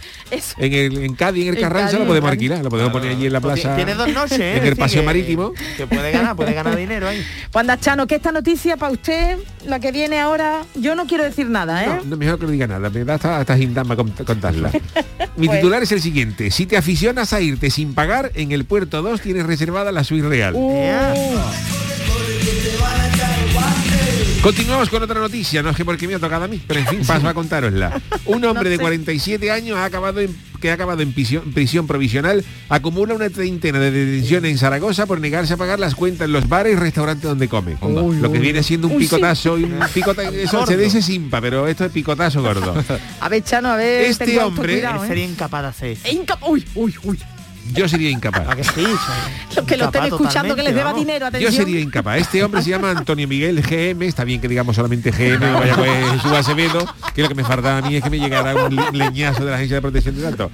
[0.57, 3.25] en, el, en Cádiz, en el Carranza, Cádiz, lo podemos alquilar, lo podemos poner allí
[3.27, 3.75] en la Pues plaza.
[3.75, 4.57] Tiene dos noches, ¿eh?
[4.57, 5.53] En el paseo que- marítimo.
[5.77, 7.23] Que puede ganar, puede ganar dinero ahí.
[7.51, 11.49] Juan Chano, que esta noticia para usted, la que viene ahora, yo no quiero decir
[11.49, 11.87] nada, ¿eh?
[11.87, 14.71] No, no, mejor que no diga nada, me da hasta, hasta gindama cont- contarla.
[15.37, 16.49] Mi Pues- titular es el siguiente.
[16.51, 20.27] Si te aficionas a irte sin pagar, en el puerto 2 tienes reservada la suite
[20.27, 20.53] real.
[20.55, 21.13] Uh, Ya.
[24.41, 26.87] Continuamos con otra noticia, no es que porque me ha tocado a mí, pero en
[26.87, 27.99] fin, paso a contárosla.
[28.25, 28.81] Un hombre de sé.
[28.81, 33.77] 47 años ha acabado en- que ha acabado en prisión, prisión provisional acumula una treintena
[33.79, 37.23] de detenciones en Zaragoza por negarse a pagar las cuentas en los bares y restaurantes
[37.23, 37.75] donde come.
[37.81, 38.43] Uy, Lo que uy.
[38.43, 40.31] viene siendo un picotazo y un picotazo.
[40.31, 42.73] Eso se dice simpa, pero esto es picotazo gordo.
[43.19, 44.05] A ver, Chano, a ver.
[44.05, 45.07] Este hombre- cuidado, ¿eh?
[45.07, 47.19] sería incapaz de hacer inca- Uy, uy, uy.
[47.73, 48.47] Yo sería incapaz.
[48.49, 48.85] ¿A que sí?
[49.55, 51.53] Los que lo estén escuchando que les deba dinero, Yo atención.
[51.53, 52.17] sería incapaz.
[52.17, 55.75] Este hombre se llama Antonio Miguel GM, está bien que digamos solamente GM, no vaya
[55.75, 58.75] pues Jesús Acevedo, que lo que me faltaba a mí es que me llegara un
[58.75, 60.51] le- leñazo de la Agencia de Protección de Datos.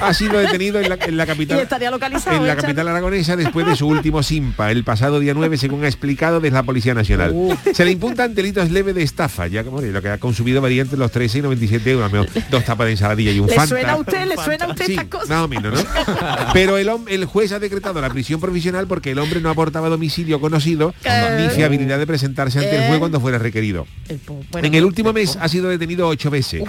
[0.00, 1.58] Ha sido detenido en la, en la Y capital.
[1.60, 2.36] estaría localizado.
[2.36, 5.88] En la capital aragonesa después de su último simpa, el pasado día 9, según ha
[5.88, 7.34] explicado desde la Policía Nacional.
[7.74, 10.98] Se le imputan delitos leves de estafa, ya como lo que ha consumido varía entre
[10.98, 12.10] los 13 y 97 euros,
[12.50, 13.68] dos tapas de ensaladilla y un ¿Le Fanta.
[13.68, 14.26] suena a usted?
[14.26, 15.28] ¿Le suena a usted Sí, estas cosas?
[15.28, 15.80] más o menos, ¿no?
[16.52, 20.40] Pero el, el juez ha decretado la prisión provisional porque el hombre no aportaba domicilio
[20.40, 20.94] conocido
[21.38, 23.86] ni fiabilidad de presentarse ante el juez cuando fuera requerido.
[24.08, 26.62] El po- bueno, En el último mes ha sido detenido ocho veces,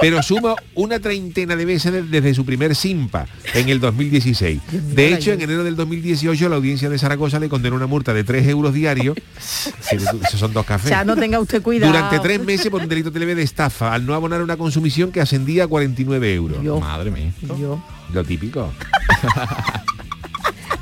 [0.00, 4.60] pero suma una treintena de veces de- desde su primer simpa en el 2016.
[4.94, 8.24] De hecho, en enero del 2018 la audiencia de Zaragoza le condenó una multa de
[8.24, 9.16] 3 euros diarios,
[9.90, 11.92] esos son dos cafés, ya no tenga usted cuidado.
[11.92, 15.20] durante tres meses por un delito leve de estafa, al no abonar una consumición que
[15.20, 16.62] ascendía a 49 euros.
[16.62, 17.32] Yo, Madre mía.
[17.58, 17.82] yo.
[18.12, 18.72] Lo típico.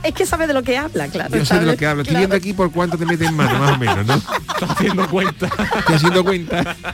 [0.02, 1.34] Es que sabe de lo que habla, claro.
[1.34, 2.02] Yo sé de lo que hablo.
[2.02, 2.20] Estoy Claro.
[2.28, 4.14] viendo aquí por cuánto te metes en mano, más o menos, ¿no?
[4.54, 5.46] Está haciendo cuenta.
[5.78, 6.76] Estoy haciendo cuenta.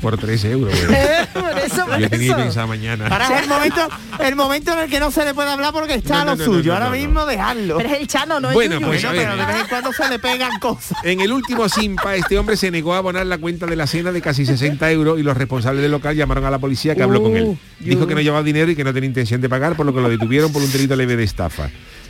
[0.00, 0.74] Por 3 euros,
[1.32, 2.36] por eso, por Yo tenía eso.
[2.36, 3.06] pensado mañana.
[3.08, 3.88] Ahora es el momento,
[4.20, 6.44] el momento en el que no se le puede hablar porque está No, lo no,
[6.44, 6.72] suyo.
[6.72, 7.76] no, no, Ahora no, mismo dejarlo.
[7.78, 10.08] Pero es el Chano, no es Bueno, pues, Bueno, pero de vez en cuando se
[10.08, 10.96] le pegan cosas.
[11.02, 14.12] En el último Simpa, este hombre se negó a abonar la cuenta de la cena
[14.12, 17.22] de casi 60 euros y los responsables del local llamaron a la policía que habló
[17.22, 17.44] con él.
[17.44, 19.86] Uh, Dijo yo- que no llevaba dinero y que no tenía intención de pagar, por
[19.86, 21.68] lo que lo detuvieron por un delito leve de estafa.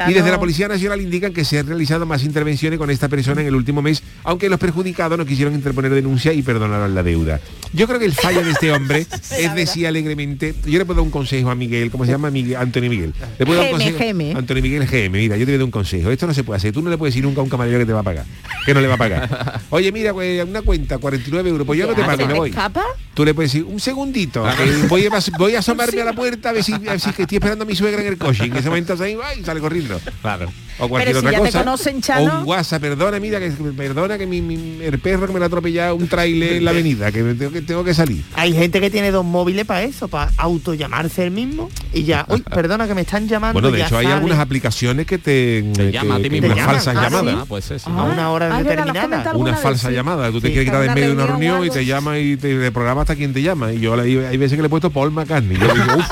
[0.08, 3.40] Y desde la Policía Nacional indican que se han realizado más intervenciones con esta persona
[3.40, 7.40] en el último mes, aunque los perjudicados no quisieron interponer denuncia y perdonaron la deuda.
[7.72, 9.06] Yo creo que el fallo de este hombre
[9.38, 12.30] es decir alegremente, yo le puedo dar un consejo a Miguel, ¿cómo se llama?
[12.30, 13.14] Miguel, Antonio Miguel.
[13.38, 13.98] Le puedo dar un consejo.
[13.98, 14.32] geme.
[14.36, 16.10] Antonio Miguel GM, mira, yo te voy a dar un consejo.
[16.10, 16.72] Esto no se puede hacer.
[16.72, 18.24] Tú no le puedes decir nunca a un camarero que te va a pagar.
[18.66, 19.60] Que no le va a pagar.
[19.70, 22.50] Oye, mira, pues una cuenta, 49 euros, pues yo no te pago, ¿se me voy.
[22.50, 22.84] escapa?
[23.14, 26.50] Tú le puedes decir, un segundito, que voy, a, voy a asomarme a la puerta
[26.50, 28.44] a ver si, a ver si que estoy esperando a mi suegra en el coche.
[28.44, 29.83] En ese momento se va y sale corriendo.
[30.22, 30.52] Claro.
[30.76, 31.58] O cualquier Pero si otra ya te cosa.
[31.64, 32.40] conocen, o Chano.
[32.40, 35.46] un WhatsApp, perdona, mira, que perdona que mi, mi- el perro que me lo ha
[35.46, 38.24] atropellado un trailer en la avenida, que me tengo que, tengo que salir.
[38.34, 42.40] Hay gente que tiene dos móviles para eso, para autollamarse el mismo y ya, uy,
[42.54, 43.60] perdona que me están llamando.
[43.60, 46.46] Bueno, de hecho hay algunas aplicaciones que te, Te que- a ti que- mismo.
[46.48, 46.74] unas llaman.
[46.74, 47.36] falsas Ah, llamadas.
[47.38, 47.90] Ah, pues eso.
[47.90, 49.32] a una hora Ah, determinada.
[49.36, 50.54] Una falsa vez, llamada, tú te Sí.
[50.54, 52.72] quieres quitar de en medio de una reunión o y te llama y te, te
[52.72, 53.72] programa hasta quien te llama.
[53.72, 55.56] Y yo hay veces que le he puesto Paul McCartney.
[55.56, 56.06] Yo digo, "Uf,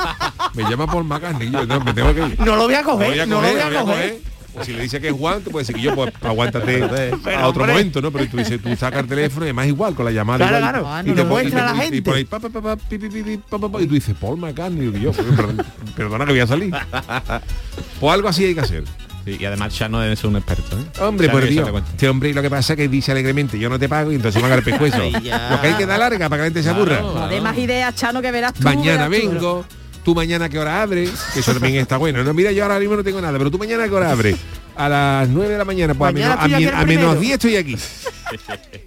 [0.54, 1.50] me llama Paul McCartney.
[1.50, 2.40] Yo no, me tengo que ir.
[2.40, 4.32] No lo voy a No coger, no lo voy a coger.
[4.54, 6.86] O si le dice que es Juan, te puede decir que yo, pues aguántate
[7.24, 7.72] Pero, a otro hombre.
[7.72, 8.12] momento, ¿no?
[8.12, 10.46] Pero tú dices, tú sacas el teléfono y además igual con la llamada.
[10.46, 10.88] Claro, igual, claro.
[10.88, 12.02] Ah, y no te y muestra a la y gente.
[12.02, 13.94] por ahí, pa, pa, pa, pa, pi, pi, pi, pi, pa, pa, pa, y tú
[13.94, 15.12] dices, Paul McCartney, y yo,
[15.96, 16.74] perdona, que voy a salir.
[17.98, 18.84] Pues algo así hay que hacer.
[19.24, 20.76] Sí, y además Chano debe ser un experto.
[20.76, 21.00] ¿eh?
[21.00, 21.70] Hombre, por Dios.
[21.92, 24.42] Este hombre lo que pasa es que dice alegremente, yo no te pago y entonces
[24.42, 25.08] van al pescuezo.
[25.22, 25.50] Ya.
[25.50, 27.00] Lo que hay que dar larga para que la gente se aburra.
[27.00, 28.64] No más ideas, Chano, que verás tú.
[28.64, 29.81] Mañana verás vengo, tú
[30.14, 32.22] mañana a qué hora abre, que eso también está bueno.
[32.24, 34.36] No, mira, yo ahora mismo no tengo nada, pero tú mañana a qué hora abre.
[34.74, 36.86] A las 9 de la mañana, pues a Mañana menos, a, aquí el a menos
[36.86, 37.20] primero.
[37.20, 37.76] 10 estoy aquí.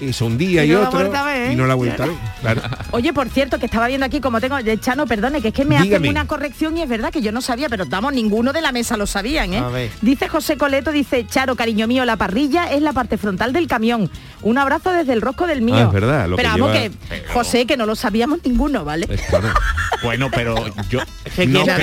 [0.00, 2.04] Eso un día Y y, no la otro vuelta a ver, y no la vuelta
[2.04, 2.16] a ver.
[2.40, 2.62] Claro.
[2.92, 5.64] Oye, por cierto, que estaba viendo aquí, como tengo, de Chano, perdone, que es que
[5.64, 5.96] me Dígame.
[5.96, 8.72] hacen una corrección y es verdad que yo no sabía, pero vamos, ninguno de la
[8.72, 9.58] mesa lo sabían, ¿eh?
[9.58, 9.90] A ver.
[10.00, 14.10] Dice José Coleto, dice, Charo, cariño mío, la parrilla es la parte frontal del camión.
[14.42, 15.76] Un abrazo desde el rosco del mío.
[15.76, 18.84] Ah, es verdad, lo pero que vamos lleva- que, José, que no lo sabíamos ninguno,
[18.84, 19.06] ¿vale?
[19.10, 19.48] Es claro.
[20.00, 20.54] Bueno, pero
[20.88, 21.76] yo no creo- la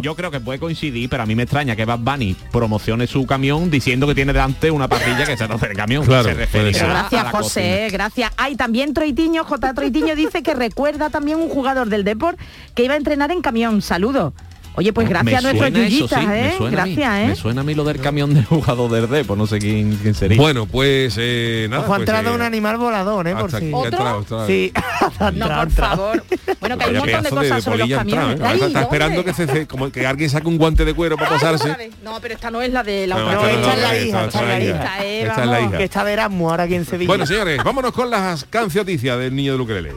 [0.00, 3.26] yo, creo, que puede coincidir, pero a mí me extraña que Bad Bunny promocione su
[3.26, 6.02] camión diciendo que tiene delante una parrilla que se rompe el camión.
[6.22, 7.88] Claro, se referirá a gracias, la José, cocina.
[7.90, 8.32] gracias.
[8.36, 9.74] Hay también Troitiño, J.
[9.74, 12.38] Troitiño dice que recuerda también un jugador del Deport
[12.74, 13.82] que iba a entrenar en camión.
[13.82, 14.32] Saludos.
[14.76, 16.54] Oye, pues gracias a nuestros yuyitas, sí, me ¿eh?
[16.58, 16.94] suena a mí.
[16.96, 17.28] Gracias, ¿eh?
[17.28, 20.14] Me suena a mí lo del camión del jugador del Depor, no sé quién, quién
[20.14, 20.36] sería.
[20.36, 21.84] Bueno, pues eh, nada.
[21.84, 23.36] Ojo, ha pues, entrado eh, un animal volador, ¿eh?
[23.36, 23.72] Por si.
[23.72, 24.40] ha ¿Otro?
[24.40, 24.46] ha.
[24.48, 26.24] Sí, ha No, entrado, ha por favor.
[26.58, 28.62] Bueno, que hay un montón de pedazo de cosas sobre los ha entrado, camiones.
[28.62, 28.66] ¿eh?
[28.66, 31.62] Está esperando que, se, como que alguien saque un guante de cuero para vez.
[32.02, 33.34] No, pero esta no es la de la No, otra.
[33.42, 34.74] No, esta esta es la esta hija, esta es la hija.
[34.74, 35.78] Esta es, Esta es la hija.
[35.78, 37.08] Que está de Erasmus ahora aquí en Sevilla.
[37.08, 39.92] Bueno, señores, vámonos con las cancioticias del niño de Luquelele.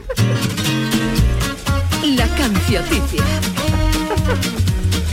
[2.16, 3.24] La cancioticia.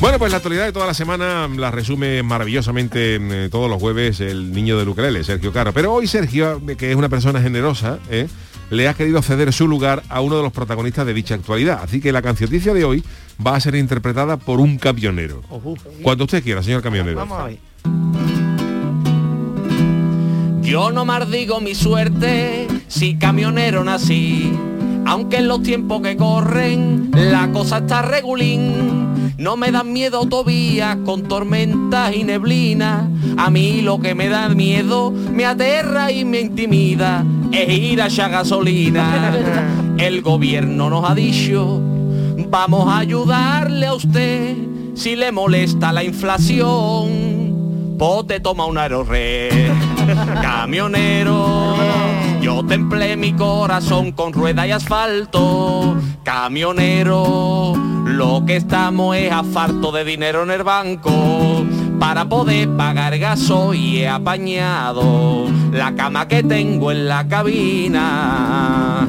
[0.01, 4.19] Bueno, pues la actualidad de toda la semana la resume maravillosamente eh, todos los jueves
[4.19, 5.73] el niño de Luquelele, Sergio Caro.
[5.73, 8.27] Pero hoy Sergio, eh, que es una persona generosa, eh,
[8.69, 11.79] le ha querido ceder su lugar a uno de los protagonistas de dicha actualidad.
[11.81, 13.03] Así que la cancioticia de hoy
[13.45, 15.41] va a ser interpretada por un camionero.
[16.01, 17.17] Cuando usted quiera, señor camionero.
[17.17, 17.57] Vamos a ver.
[20.61, 24.51] Yo no maldigo mi suerte si camionero nací,
[25.05, 29.33] aunque en los tiempos que corren la cosa está regulín.
[29.37, 33.09] No me dan miedo autovías con tormentas y neblina.
[33.37, 38.07] A mí lo que me da miedo, me aterra y me intimida, es ir a
[38.07, 39.33] echar gasolina.
[39.97, 41.81] El gobierno nos ha dicho,
[42.49, 44.55] vamos a ayudarle a usted
[44.95, 47.95] si le molesta la inflación.
[47.97, 49.71] Pote toma un aerorred,
[50.41, 52.14] camionero.
[52.45, 57.73] Yo templé mi corazón con rueda y asfalto, camionero.
[58.05, 61.65] Lo que estamos es a farto de dinero en el banco.
[61.99, 69.07] Para poder pagar gaso y he apañado la cama que tengo en la cabina.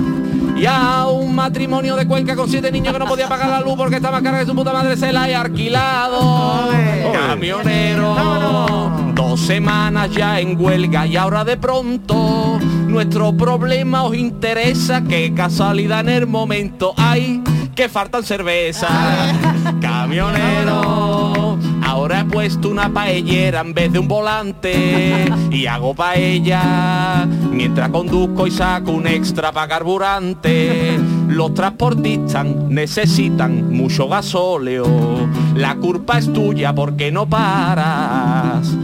[0.56, 3.74] Y a un matrimonio de Cuenca con siete niños que no podía pagar la luz
[3.76, 6.70] porque estaba cara de su puta madre se la ha alquilado.
[7.12, 12.58] Camionero, dos semanas ya en huelga y ahora de pronto
[12.96, 17.42] nuestro problema os interesa que casualidad en el momento hay
[17.74, 18.88] que faltan cerveza.
[19.82, 27.90] Camionero, ahora he puesto una paellera en vez de un volante y hago paella mientras
[27.90, 30.98] conduzco y saco un extra para carburante.
[31.28, 35.28] Los transportistas necesitan mucho gasóleo.
[35.54, 38.74] La culpa es tuya porque no paras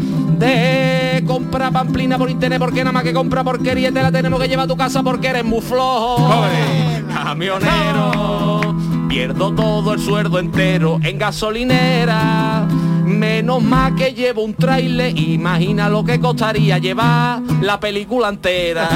[0.43, 4.49] de comprar pamplina por internet porque nada más que compra porquería te la tenemos que
[4.49, 6.45] llevar a tu casa porque eres muy flojo.
[7.15, 8.61] Camionero,
[9.09, 12.62] pierdo todo el sueldo entero en gasolinera.
[13.05, 18.89] Menos mal que llevo un trailer, imagina lo que costaría llevar la película entera.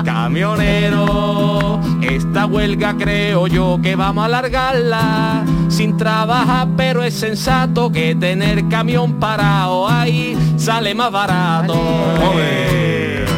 [0.04, 8.14] Camionero, esta huelga creo yo que vamos a alargarla sin trabajar, pero es sensato que
[8.14, 11.74] tener camión parado ahí sale más barato.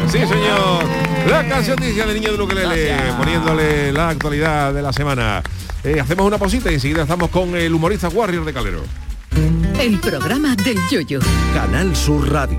[0.09, 0.85] Sí, señor.
[1.29, 5.43] La canción noticia de Niño de Ukelele, poniéndole la actualidad de la semana.
[5.85, 9.08] Eh, hacemos una pausita y enseguida estamos con el humorista Warrior de Calero.
[9.79, 11.21] El programa del yoyo.
[11.55, 12.59] Canal Sur Radio.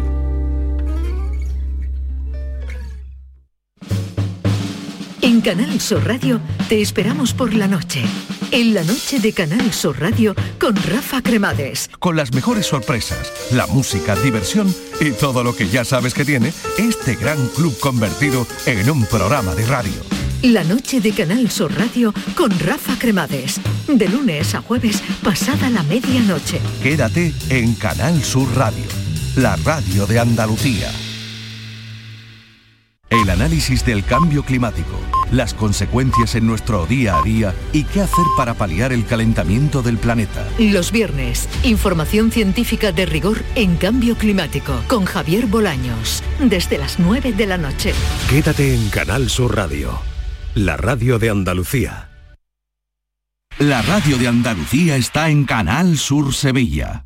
[5.22, 8.04] En Canal Sur Radio te esperamos por la noche.
[8.52, 11.90] En la noche de Canal Sur Radio con Rafa Cremades.
[12.00, 16.54] Con las mejores sorpresas, la música, diversión y todo lo que ya sabes que tiene
[16.78, 20.19] este gran club convertido en un programa de radio.
[20.44, 23.60] La noche de Canal Sur Radio con Rafa Cremades.
[23.90, 26.62] De lunes a jueves, pasada la medianoche.
[26.82, 28.86] Quédate en Canal Sur Radio,
[29.36, 30.90] la radio de Andalucía.
[33.10, 34.98] El análisis del cambio climático,
[35.30, 39.98] las consecuencias en nuestro día a día y qué hacer para paliar el calentamiento del
[39.98, 40.48] planeta.
[40.58, 46.24] Los viernes, información científica de rigor en cambio climático con Javier Bolaños.
[46.40, 47.94] Desde las 9 de la noche.
[48.30, 50.09] Quédate en Canal Sur Radio.
[50.56, 52.10] La radio de Andalucía.
[53.60, 57.06] La radio de Andalucía está en Canal Sur Sevilla.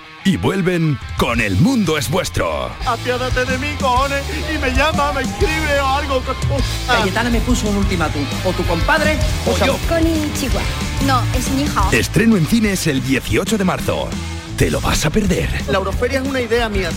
[0.23, 2.71] y vuelven con El Mundo es Vuestro.
[2.85, 6.23] Apiádate de mí, cojones, y me llama, me escribe o algo.
[6.87, 8.23] Cayetana me puso un ultimátum.
[8.45, 9.77] O tu compadre o yo.
[9.87, 10.61] Konnichiwa.
[11.05, 11.91] No, es ni hao.
[11.91, 14.09] Estreno en cines el 18 de marzo.
[14.57, 15.49] ¿Te lo vas a perder?
[15.69, 16.89] La Euroferia es una idea mía.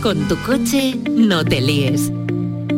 [0.00, 2.12] Con tu coche no te líes.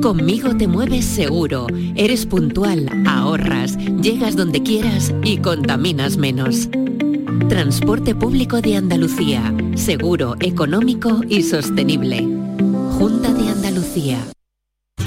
[0.02, 6.68] Conmigo te mueves seguro, eres puntual, ahorras, llegas donde quieras y contaminas menos.
[7.40, 12.20] Transporte público de Andalucía, seguro, económico y sostenible.
[12.98, 14.18] Junta de Andalucía.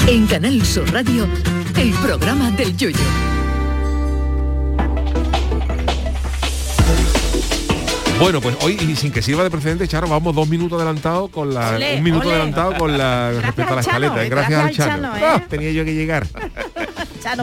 [0.08, 1.28] En Canal Sur Radio,
[1.78, 3.00] el programa del yoyo.
[8.20, 11.54] Bueno, pues hoy, y sin que sirva de precedente, Charo, vamos dos minutos adelantados con
[11.54, 11.78] la.
[11.98, 14.26] Un minuto adelantado con la respecto a la escaleta.
[14.26, 15.14] eh, Gracias, gracias al al Chano.
[15.14, 15.30] Chano, ¿eh?
[15.36, 16.26] Ah, tenía yo que llegar.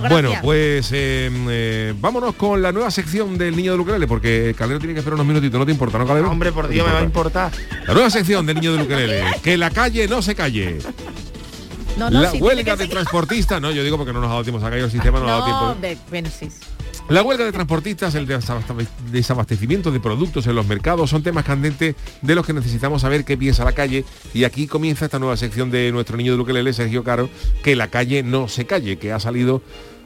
[0.08, 4.78] Bueno, pues eh, eh, vámonos con la nueva sección del niño del ukelele, porque Calero
[4.78, 6.30] tiene que esperar unos minutitos, ¿no te importa, no, Calero?
[6.30, 7.48] Hombre, por ¿No te Dios, me va a importa?
[7.50, 7.86] importar.
[7.86, 10.78] La nueva sección del niño del ukelele, que la calle no se calle.
[11.96, 12.94] No, no, la sí, huelga de seguir.
[12.94, 15.20] transportistas, no, yo digo porque no nos ha dado tiempo, se ha caído el sistema,
[15.20, 15.80] no, nos ha dado tiempo.
[15.80, 16.48] de- bueno, sí.
[17.10, 21.94] La huelga de transportistas, el desabast- desabastecimiento de productos en los mercados son temas candentes
[22.22, 24.06] de los que necesitamos saber qué piensa la calle.
[24.32, 27.28] Y aquí comienza esta nueva sección de nuestro niño de Ukelele, Sergio Caro,
[27.62, 29.60] que la calle no se calle, que ha salido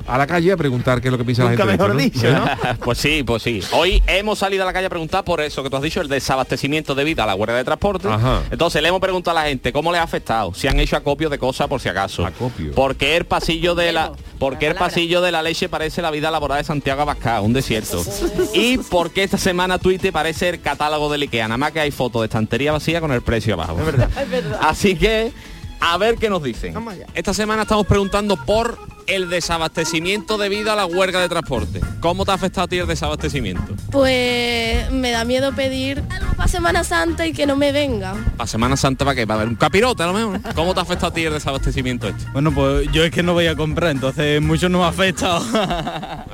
[0.07, 1.95] a la calle a preguntar qué es lo que piensa la gente.
[1.95, 2.47] de esto, ¿no?
[2.85, 3.61] pues sí, pues sí.
[3.73, 6.09] Hoy hemos salido a la calle a preguntar por eso que tú has dicho, el
[6.09, 8.09] desabastecimiento debido a la huelga de transporte.
[8.09, 8.43] Ajá.
[8.51, 11.29] Entonces le hemos preguntado a la gente cómo le ha afectado, si han hecho acopio
[11.29, 12.25] de cosas por si acaso.
[12.25, 12.73] Acopio.
[12.73, 16.11] ¿Por qué el pasillo de la por qué el pasillo de la leche parece la
[16.11, 18.03] vida laboral de Santiago Abascal, un desierto?
[18.55, 21.91] y por qué esta semana Twitter parece el catálogo del IKEA, nada más que hay
[21.91, 23.79] fotos de estantería vacía con el precio abajo.
[24.61, 25.33] Así que
[25.81, 26.75] A ver qué nos dicen.
[27.15, 31.81] Esta semana estamos preguntando por el desabastecimiento debido a la huelga de transporte.
[32.01, 33.75] ¿Cómo te ha afectado a ti el desabastecimiento?
[33.91, 38.15] Pues me da miedo pedir algo para Semana Santa y que no me venga.
[38.37, 39.27] Para Semana Santa, ¿para qué?
[39.27, 40.55] ¿Para ver un capirote a lo mejor?
[40.55, 42.31] ¿Cómo te ha afectado a ti el desabastecimiento este?
[42.33, 45.41] Bueno, pues yo es que no voy a comprar, entonces mucho no me ha afectado.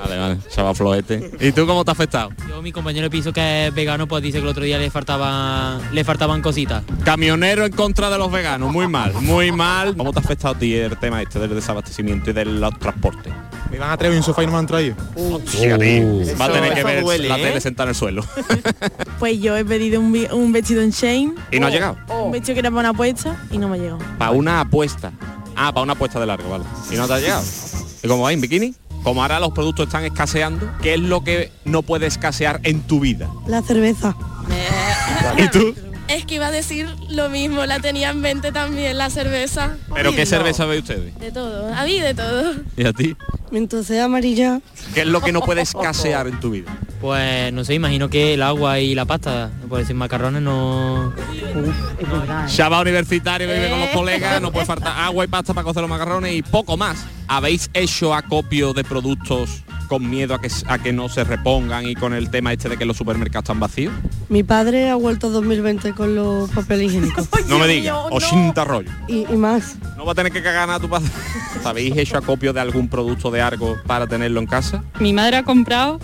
[0.05, 1.31] Vale, vale, chaval flojete.
[1.41, 2.31] ¿Y tú cómo te ha afectado?
[2.49, 4.91] Yo, mi compañero de piso que es vegano, pues dice que el otro día le
[4.91, 6.83] faltaba, le faltaban cositas.
[7.05, 9.97] Camionero en contra de los veganos, muy mal, muy mal.
[9.97, 13.31] ¿Cómo te ha afectado a ti el tema este del desabastecimiento y del transporte?
[13.71, 14.95] Me van a traer un sofá y no me han traído.
[15.17, 15.77] Hostia.
[15.77, 17.43] Va a tener que ver duele, la ¿eh?
[17.43, 18.25] tele sentada en el suelo.
[19.19, 21.35] Pues yo he pedido un, un vestido en Shane.
[21.51, 21.97] ¿Y no ha llegado?
[22.09, 23.99] Un vestido que era para una apuesta y no me ha llegado.
[24.19, 25.13] Para una apuesta.
[25.57, 26.65] Ah, para una apuesta de largo, vale.
[26.91, 27.43] ¿Y no te ha llegado?
[28.03, 28.75] ¿Y cómo va en bikini?
[29.03, 33.01] Como ahora los productos están escaseando, ¿qué es lo que no puede escasear en tu
[33.01, 33.29] vida?
[33.47, 34.15] La cerveza.
[35.37, 35.75] ¿Y tú?
[36.09, 39.77] Es que iba a decir lo mismo, la tenía en mente también, la cerveza.
[39.95, 41.19] ¿Pero qué cerveza ve ustedes?
[41.19, 42.55] De todo, a mí de todo.
[42.77, 43.17] ¿Y a ti?
[43.53, 44.61] Entonces amarilla.
[44.93, 46.77] ¿Qué es lo que no puede escasear en tu vida?
[47.01, 51.13] Pues no sé, imagino que el agua y la pasta, por decir macarrones no...
[52.47, 55.91] Chava universitario vive con los colegas, no puede faltar agua y pasta para cocer los
[55.91, 57.05] macarrones y poco más.
[57.29, 61.95] ¿Habéis hecho acopio de productos con miedo a que, a que no se repongan y
[61.95, 63.93] con el tema este de que los supermercados están vacíos?
[64.29, 67.29] Mi padre ha vuelto 2020 con los papeles higiénicos.
[67.49, 68.93] No me digas, 80 rollos.
[69.07, 69.77] y, y más.
[69.97, 71.09] No va a tener que cagar nada tu padre.
[71.65, 74.83] ¿Habéis hecho acopio de algún producto de algo para tenerlo en casa?
[74.99, 76.01] Mi madre ha comprado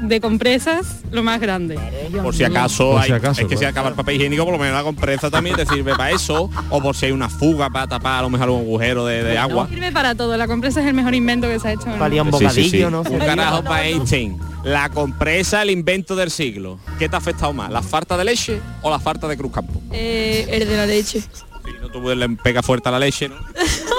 [0.00, 1.78] de compresas lo más grande.
[2.22, 3.70] Por si acaso, Por si hay- acaso, es que si claro.
[3.72, 6.82] acaba el papel higiénico, por lo menos la compresa también te sirve para eso, o
[6.82, 9.68] por si hay una fuga para tapar a lo mejor un agujero de, de agua.
[9.68, 10.36] Sirve para todo.
[10.36, 11.86] La compresa es el mejor invento que se ha hecho.
[11.98, 12.50] Valía un mundo.
[12.50, 12.82] Sí, sí, sí.
[12.82, 13.00] bocadillo, ¿no?
[13.02, 14.38] Un carajo para Einstein.
[14.64, 16.78] La compresa, el invento del siglo.
[16.98, 17.70] ¿Qué te ha afectado más?
[17.70, 19.80] ¿La falta de leche o la falta de Cruzcampo?
[19.92, 21.20] Eh, el de la leche.
[21.20, 23.36] Si no tú le pega fuerte a la leche, ¿no?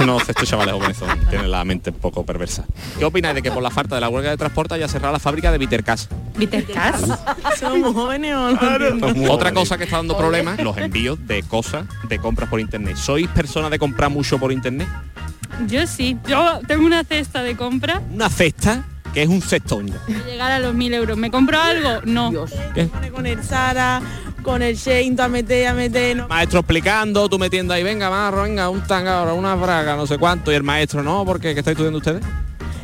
[0.00, 2.64] Es que no, estos chavales jóvenes son, tienen la mente un poco perversa.
[2.98, 5.18] ¿Qué opináis de que por la falta de la huelga de transporte haya cerrado la
[5.18, 6.08] fábrica de Vitercas?
[6.36, 7.02] Vitercas.
[7.58, 9.32] ¿Somos jóvenes o no?
[9.32, 12.96] Otra cosa que está dando problemas, los envíos de cosas, de compras por internet.
[12.96, 14.88] ¿Sois personas de comprar mucho por internet?
[15.66, 16.16] Yo sí.
[16.26, 19.86] Yo tengo una cesta de compra Una cesta, que es un cestón.
[19.86, 19.92] de
[20.24, 21.18] llegar a los mil euros.
[21.18, 22.00] ¿Me compro algo?
[22.06, 22.32] No.
[23.12, 24.00] Con el Sara,
[24.42, 26.16] con el Shane, a meter, a meter.
[26.16, 26.28] no.
[26.28, 30.18] Maestro explicando, tú metiendo ahí, venga, marro, venga, un tanga ahora, una braga, no sé
[30.18, 30.52] cuánto.
[30.52, 32.22] Y el maestro, no, porque ¿qué estáis estudiando ustedes?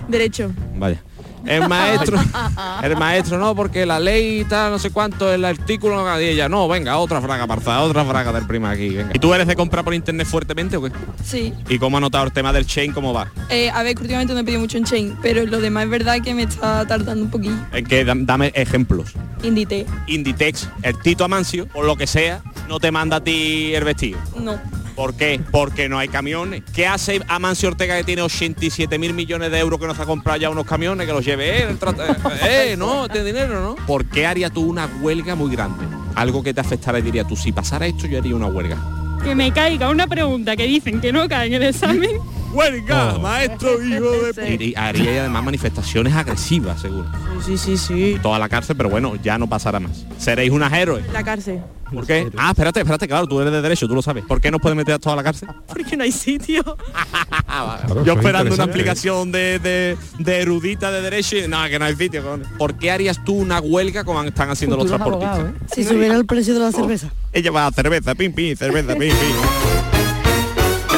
[0.09, 0.51] Derecho.
[0.77, 1.03] Vaya.
[1.47, 2.19] El maestro,
[2.83, 6.25] el maestro no, porque la ley y tal, no sé cuánto, el artículo no, y
[6.25, 9.11] ella, no, venga, otra fraga parza, otra fraga del prima aquí, venga.
[9.15, 10.91] ¿Y tú eres de comprar por internet fuertemente o qué?
[11.25, 11.53] Sí.
[11.69, 13.31] ¿Y cómo ha notado el tema del chain, cómo va?
[13.49, 16.21] Eh, a ver, últimamente no he pedido mucho en chain, pero lo demás es verdad
[16.23, 17.57] que me está tardando un poquillo.
[17.73, 19.13] En que dam- dame ejemplos.
[19.43, 19.87] Indite.
[20.09, 24.19] Inditex, el Tito Amancio, por lo que sea, no te manda a ti el vestido.
[24.41, 24.59] No.
[24.97, 25.41] ¿Por qué?
[25.53, 26.63] Porque no hay camiones.
[26.75, 30.41] ¿Qué hace Amancio Ortega que tiene 87 mil millones de euros que nos ha comprado
[30.41, 31.69] ya unos camiones que los lleve él?
[31.69, 32.17] el trata-
[32.49, 33.77] eh, no, este dinero, ¿no?
[33.87, 35.85] ¿Por qué haría tú una huelga muy grande?
[36.15, 38.79] Algo que te afectara y diría tú, si pasara esto yo haría una huelga.
[39.23, 42.11] Que me caiga una pregunta que dicen que no cae en el examen.
[42.53, 44.55] ¡Huelga, maestro, hijo de...
[44.59, 47.07] Y, y haría además manifestaciones agresivas, seguro.
[47.45, 48.17] Sí, sí, sí.
[48.23, 50.05] Toda la cárcel, pero bueno, ya no pasará más.
[50.19, 51.05] Seréis unas héroes.
[51.13, 51.61] La cárcel.
[51.93, 52.29] ¿Por qué?
[52.37, 54.25] Ah, espérate, espérate, claro, tú eres de derecho, tú lo sabes.
[54.25, 55.49] ¿Por qué nos pueden meter a toda la cárcel?
[55.69, 56.63] Porque no hay sitio.
[56.67, 61.79] Yo eso es esperando una explicación de, de, de erudita de derecho y nada, que
[61.79, 62.23] no hay sitio.
[62.23, 62.49] cojones.
[62.59, 65.39] ¿Por qué harías tú una huelga como están haciendo los transportistas?
[65.39, 67.11] abogados, Si subiera el precio de la cerveza.
[67.33, 69.96] Ella va a cerveza, pim, pim, cerveza, pim, pim.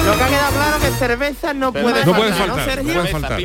[0.09, 2.95] Lo que ha quedado claro que cerveza no puede no faltar, puede faltar, Sergio?
[2.95, 3.41] no puede faltar.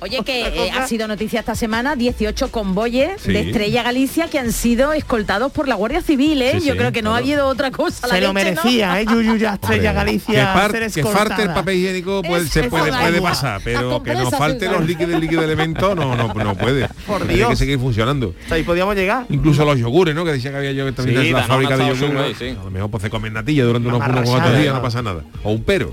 [0.00, 3.32] Oye, que eh, ha sido noticia esta semana 18 convoyes Sí.
[3.32, 6.56] de Estrella Galicia que han sido escoltados por la Guardia Civil, ¿eh?
[6.60, 8.06] Sí, Yo sí, creo que no ha habido otra cosa.
[8.08, 8.62] la Se lo leche, ¿no?
[8.62, 9.06] merecía, ¿eh?
[9.06, 12.64] Yuyu ya Estrella Galicia que, par- ser que falte el papel higiénico pues, Es- se
[12.64, 16.34] puede, puede pasar, pero que nos falte los líquidos, el líquido de elemento no, no,
[16.34, 16.88] no puede.
[17.06, 17.50] Por Tiene Dios.
[17.50, 18.34] que seguir funcionando.
[18.50, 19.24] Ahí podíamos llegar.
[19.30, 20.24] Incluso los yogures, ¿no?
[20.24, 22.40] Que decía que había yo también la fábrica de yogures.
[22.58, 25.22] A lo mejor pues se comen natilla durante unos, cuantos días, no pasa nada.
[25.44, 25.92] O un pero.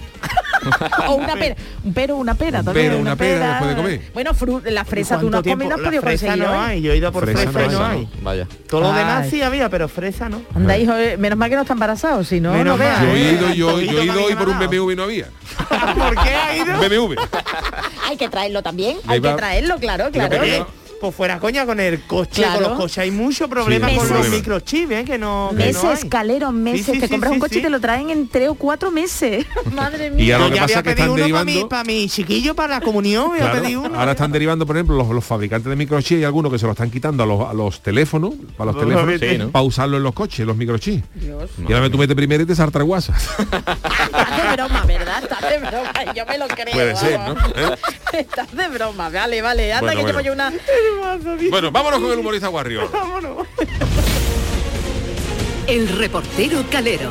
[1.08, 2.88] o una pera, un pero, una pera Un también.
[2.90, 4.02] pero, una pera, ¿no puede comer?
[4.14, 6.62] Bueno, fru- la fresa tú no ¿Cuánto has comido, no has podido fresa conseguir no
[6.62, 8.10] hay, yo he ido por fresa, Fresa y no hay.
[8.22, 8.48] Vaya.
[8.70, 10.42] Todo lo demás sí había, pero fresa no.
[10.56, 13.02] Anda, hijo, eh, menos mal que no está embarazado, si no, no veas.
[13.02, 13.34] Yo he ¿eh?
[13.34, 14.60] ido, yo, yo he ido hoy por un.
[14.60, 15.26] BMW y no había.
[15.98, 16.74] ¿Por qué ha ido?
[16.74, 17.16] Un BMW.
[18.08, 20.68] Hay que traerlo también, hay que traerlo, claro, claro.
[21.02, 22.54] Pues fuera coña con el coche, Claro.
[22.54, 22.98] con los coches.
[23.00, 24.18] Hay mucho problema Sí, con meses.
[24.26, 25.04] los microchips, ¿eh?
[25.06, 26.10] Que no, que no Meses, hay.
[26.10, 26.86] caleros, meses.
[26.86, 27.60] Sí, sí, te sí, compras un coche sí.
[27.60, 29.46] y te lo traen en tres o cuatro meses.
[29.74, 30.26] Madre mía.
[30.26, 31.70] Y ahora lo que Ya pasa que pedido están uno para mi, derivando...
[31.70, 34.00] para mi chiquillo, para la comunión, voy a Claro, pedir uno.
[34.00, 36.72] ahora están derivando, por ejemplo, los, los fabricantes de microchips, hay algunos que se lo
[36.72, 39.50] están quitando a los, a los teléfonos, para los teléfonos, Sí, ¿no?
[39.50, 41.04] para usarlo en los coches, los microchips.
[41.68, 43.16] Y ahora tú metes primero y te salta el WhatsApp.
[43.46, 45.24] Estás de broma, ¿verdad?
[45.24, 46.14] Estás de broma.
[46.16, 46.74] Yo me lo creo.
[46.74, 47.34] Puede ser, ¿no?
[47.34, 47.76] ¿Eh?
[48.14, 49.10] Estás de broma.
[49.10, 49.74] Vale, vale.
[49.74, 50.20] Anda Bueno, que bueno.
[50.22, 50.54] llevo yo una...
[51.50, 52.90] Bueno, vámonos con el humorista Warrior.
[55.68, 57.10] El reportero calero.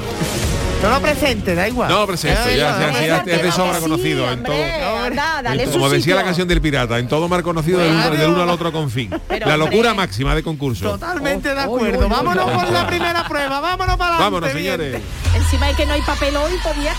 [0.83, 1.89] No lo presente, da igual.
[1.89, 4.31] No lo presento, ya, ya, ya, ya es de sobra Sí, conocido.
[4.31, 6.17] En todo, Anda, dale en- su como decía sitio.
[6.17, 8.91] la canción del pirata, en todo mar conocido del, uno- del uno al otro con
[8.91, 9.09] fin.
[9.27, 10.07] Pero, la locura hombre.
[10.07, 10.91] máxima de concurso.
[10.91, 12.07] Totalmente de acuerdo.
[12.09, 14.25] vámonos con la primera prueba, vámonos para adelante.
[14.25, 14.65] Vámonos, bien.
[14.77, 15.03] señores.
[15.35, 16.93] Encima es que no hay papel hoy, podía...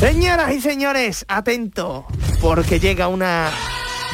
[0.00, 2.06] Señoras y señores, atento,
[2.40, 3.50] porque llega una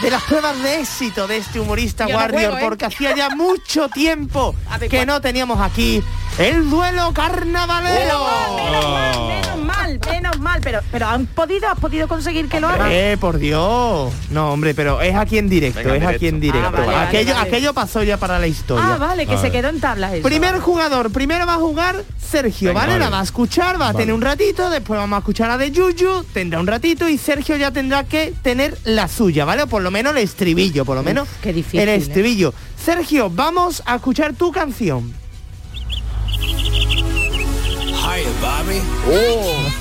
[0.03, 2.61] de las pruebas de éxito de este humorista Yo no Warrior, juego, ¿eh?
[2.63, 4.55] porque hacía ya mucho tiempo
[4.91, 6.03] que no teníamos aquí
[6.39, 8.19] el duelo carnavalero.
[8.21, 9.29] Oh.
[9.29, 10.61] Menos mal, menos mal.
[10.63, 12.93] Pero, pero han podido, has podido conseguir que lo haga.
[12.93, 14.13] Eh, por Dios.
[14.31, 16.67] No, hombre, pero es aquí en directo, Venga, es aquí en directo.
[16.67, 17.49] Ah, vale, vale, aquello, vale.
[17.49, 18.95] aquello pasó ya para la historia.
[18.95, 20.23] Ah, vale, que se quedó en tablas eso.
[20.23, 22.93] Primer jugador, primero va a jugar Sergio, Venga, ¿vale?
[22.95, 23.05] vale.
[23.05, 25.71] La va a escuchar, va a tener un ratito, después vamos a escuchar a de
[25.71, 29.69] Yuyu, tendrá un ratito y Sergio ya tendrá que tener la suya, ¿vale?
[29.69, 31.95] Por lo menos el estribillo, por lo menos qué difícil, el ¿eh?
[31.97, 32.53] estribillo.
[32.83, 35.13] Sergio, vamos a escuchar tu canción.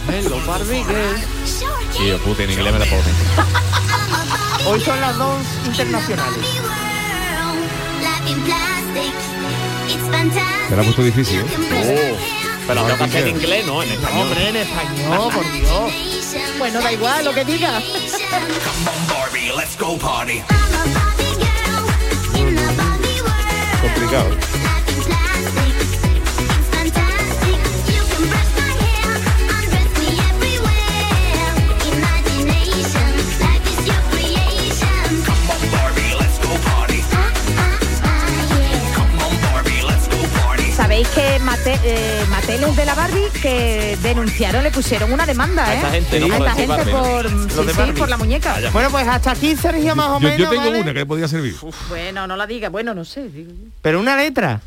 [0.10, 0.84] Hello, Barbie
[1.46, 3.04] Sí, yo puta, en inglés me la puedo
[4.66, 6.46] Hoy son las dos internacionales.
[10.70, 11.46] Te la ha puesto difícil, ¿eh?
[11.74, 14.22] Oh, pero que hacer en inglés, no, en español.
[14.22, 15.94] Hombre, en español, por Dios.
[16.58, 17.82] Bueno, da igual lo que diga.
[23.82, 24.30] Complicado.
[40.94, 45.66] Sabéis que Mate, eh, Mattel es de la Barbie que denunciaron, le pusieron una demanda,
[45.66, 45.78] A ¿eh?
[45.78, 48.60] esta gente, no a esta gente por, sí, sí, la muñeca.
[48.72, 50.38] Bueno, pues hasta aquí Sergio más o Yo, menos.
[50.38, 50.82] yo tengo ¿vale?
[50.82, 51.56] una que podría servir.
[51.90, 53.28] Bueno, no la diga, bueno, no sé.
[53.28, 53.52] digo.
[53.82, 54.62] Pero una letra.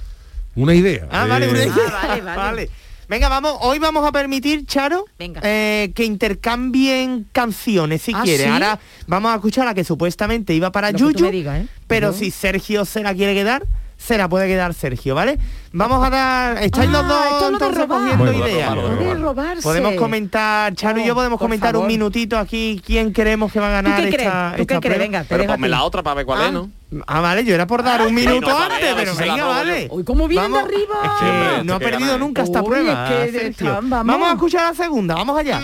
[0.56, 1.06] Una idea.
[1.12, 1.72] Ah, Eh, vale, una idea.
[1.92, 2.70] Ah, vale, vale.
[3.08, 5.40] Venga, vamos, hoy vamos a permitir, Charo, Venga.
[5.44, 8.42] eh, que intercambien canciones si ¿Ah, quiere.
[8.42, 8.50] sí?
[8.50, 11.68] Ahora vamos a escuchar la que supuestamente iba para Lo que tú Yuyu, digas, ¿eh?
[11.86, 13.62] pero si Sergio se la quiere quedar,
[13.96, 15.38] se la puede quedar Sergio, ¿vale?
[15.72, 16.62] Vamos a dar...
[16.62, 18.16] ¿Estáis los Ah, dos esto es lo de entonces robar.
[18.18, 19.20] cogiendo ideas?
[19.20, 19.58] robar.
[19.62, 21.88] Podemos comentar, Charo y yo Oh, podemos comentar un favor.
[21.88, 24.26] minutito aquí quién creemos que va a ¿Tú ganar qué crees?
[24.26, 24.98] esta, ¿Tú esta qué prueba.
[24.98, 26.46] Venga, te Pero ponme la otra para ver cuál Ah.
[26.46, 26.70] es, ¿no?
[27.06, 29.88] Ah, vale, yo era por dar un sí, minuto no, antes, pero si venga, vale.
[29.90, 30.94] Uy, cómo vienen de arriba.
[31.02, 32.18] Es que Hombre, no ha perdido ¿eh?
[32.18, 33.66] nunca esta Uy, prueba, es que Sergio.
[33.68, 34.06] están- vamos.
[34.06, 35.60] Vamos a escuchar la segunda, vamos allá.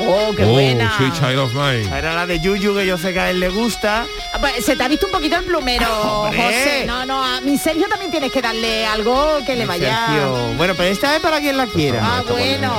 [0.00, 0.96] Oh, qué Oh, buena.
[0.96, 1.96] Sweet Child of Mine.
[1.96, 4.06] Era la de Yuyu, que yo sé que a él le gusta.
[4.32, 5.86] Ah, pues, Se te ha visto un poquito el plumero,
[6.22, 6.40] Hombre.
[6.42, 6.84] José.
[6.86, 10.06] No, no, a mi Sergio también tienes que darle algo que le vaya.
[10.06, 10.32] Sergio.
[10.56, 12.00] Bueno, pero esta es para quien la quiera.
[12.02, 12.72] Ah, bueno.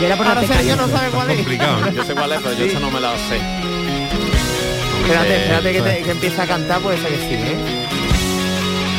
[0.00, 1.36] Yo era por Ahora Sergio no sabe cuál es.
[1.36, 1.90] Complicado.
[1.92, 3.40] Yo sé cuál es, pero yo esa no me la sé.
[5.02, 7.56] Espérate, Eh, espérate que, te- que empiece a cantar, puede ser que sí, ¿eh?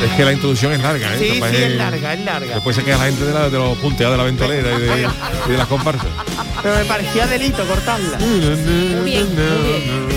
[0.06, 1.18] Es que la introducción es larga, ¿eh?
[1.18, 2.54] Sí, Capaz sí, es es- larga, es larga.
[2.56, 5.08] Después se queda la gente de, la- de los punteados de la ventolera y de,
[5.48, 6.08] y de las comparsas.
[6.64, 8.18] Pero me parecía delito cortarla.
[8.20, 8.64] Muy bien,
[8.95, 10.14] muy bien.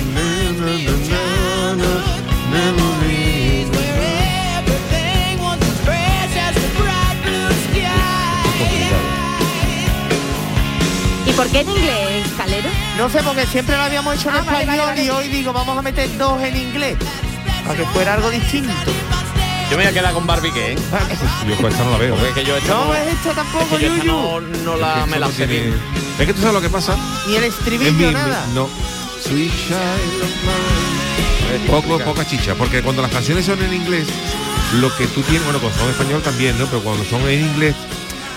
[11.26, 12.68] ¿Y por qué en inglés, Calero?
[12.97, 15.05] No sé, porque siempre lo habíamos hecho en Ah, español vale, vale.
[15.05, 16.97] y hoy digo, vamos a meter dos en inglés.
[17.66, 18.72] Para que fuera algo distinto.
[19.70, 20.53] Yo me voy a quedar con Barbie.
[20.57, 20.76] ¿eh?
[21.49, 22.14] Yo con esta no la veo.
[22.14, 22.28] ¿eh?
[22.28, 24.76] es que yo esta No, no, es esta es tampoco, que yo esta no, no
[24.76, 26.05] la, Es que me la sé tiene- bien.
[26.19, 26.97] Es que tú sabes lo que pasa.
[27.27, 28.47] Ni el Es estribillo, mi- mi- nada.
[28.55, 28.69] no.
[29.23, 31.71] Sweet Child.
[31.71, 34.07] Poco, poca chicha, porque cuando las canciones son en inglés,
[34.81, 36.67] lo que tú tienes, bueno, cuando son en español también, ¿no?
[36.67, 37.75] Pero cuando son en inglés,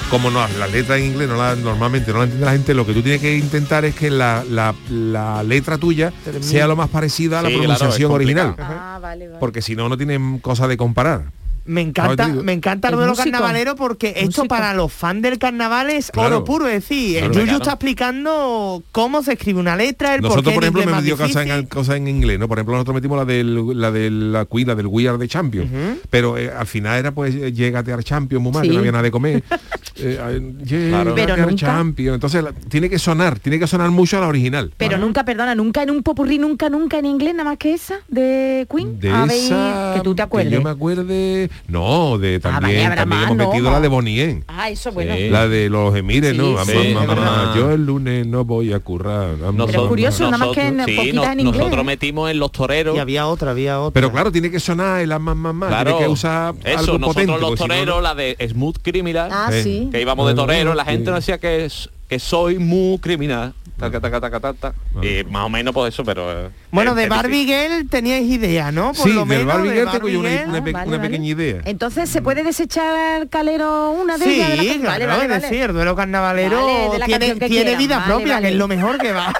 [0.09, 2.85] como no, las letras en inglés no la, normalmente no la entiende la gente, lo
[2.85, 6.11] que tú tienes que intentar es que la, la- la letra tuya
[6.41, 8.55] sea lo más parecida a la Sí, claro, es pronunciación original.
[8.59, 9.39] Ah, vale, vale.
[9.39, 11.31] Porque si no, no tienen cosa de comparar.
[11.69, 15.37] Me encanta, No, me encanta el El duelo carnavalero porque esto para los fans del
[15.37, 16.37] carnaval es Claro.
[16.37, 17.33] oro puro, es decir, el Claro.
[17.33, 17.57] Yuyu Claro.
[17.59, 21.15] está explicando cómo se escribe una letra, el por Nosotros, qué por ejemplo, me dio
[21.15, 22.47] cosas en, cosas en inglés, ¿no?
[22.47, 25.27] Por ejemplo, nosotros metimos la del, la de la Queen, la del We Are the
[25.27, 25.69] Champion.
[26.09, 28.73] Pero eh, al final era pues eh, llégate al Champion, muy mal, que Sí.
[28.73, 29.43] no había nada de comer.
[29.97, 31.13] eh, yeah, Claro.
[31.15, 32.13] Pero Rocker nunca- Champion.
[32.15, 34.73] Entonces la- tiene que sonar, tiene que sonar mucho a la original.
[34.77, 37.99] Pero nunca, perdona, nunca en un popurrí, nunca, nunca en inglés, nada más que esa
[38.07, 38.99] de Queen.
[38.99, 40.53] De Habéis- esa que tú te que acuerdes.
[40.53, 41.49] yo me acuerde.
[41.67, 43.49] No, de vale, también, más, hemos ¿no?
[43.49, 45.13] metido la de Bonnie Ah, eso bueno.
[45.29, 46.63] La de los emires, ¿no?
[46.65, 49.37] Sí, Mamá, mamá, yo el lunes no voy a currar.
[49.37, 51.57] mamá, Pero es curioso, nada más que en sí, poquitas no- en inglés.
[51.59, 52.95] nosotros metimos en los toreros.
[52.95, 53.93] Y había otra, había otra.
[53.93, 55.69] Pero claro, tiene que sonar el más más más.
[55.69, 57.31] Claro, Tiene que usar eso, algo nosotros potente.
[57.41, 60.85] los si no, toreros, no- la de Smooth Criminal, Ah, que íbamos de torero, la
[60.85, 63.53] gente nos decía que, es- que soy muy criminal.
[63.77, 64.73] Taca, taca, taca, taca.
[65.01, 66.47] Y más o menos pues eso, pero...
[66.47, 67.45] eh, Bueno, de Barbie.
[67.45, 68.87] Girl teníais idea, ¿no?
[68.91, 70.49] Por Sí, lo del menos, Barbie de Girl tengo yo una, Girl.
[70.49, 71.09] una pe- vale, una vale.
[71.09, 71.61] pequeña idea.
[71.63, 74.49] Entonces, ¿se puede desechar calero una de Sí, ellas?
[74.49, 75.41] de la- claro, vale, vale, es vale.
[75.43, 77.05] decir, el duelo carnavalero de
[77.47, 78.47] tiene, vida vale, propia, vale.
[78.47, 79.33] que es lo mejor que va.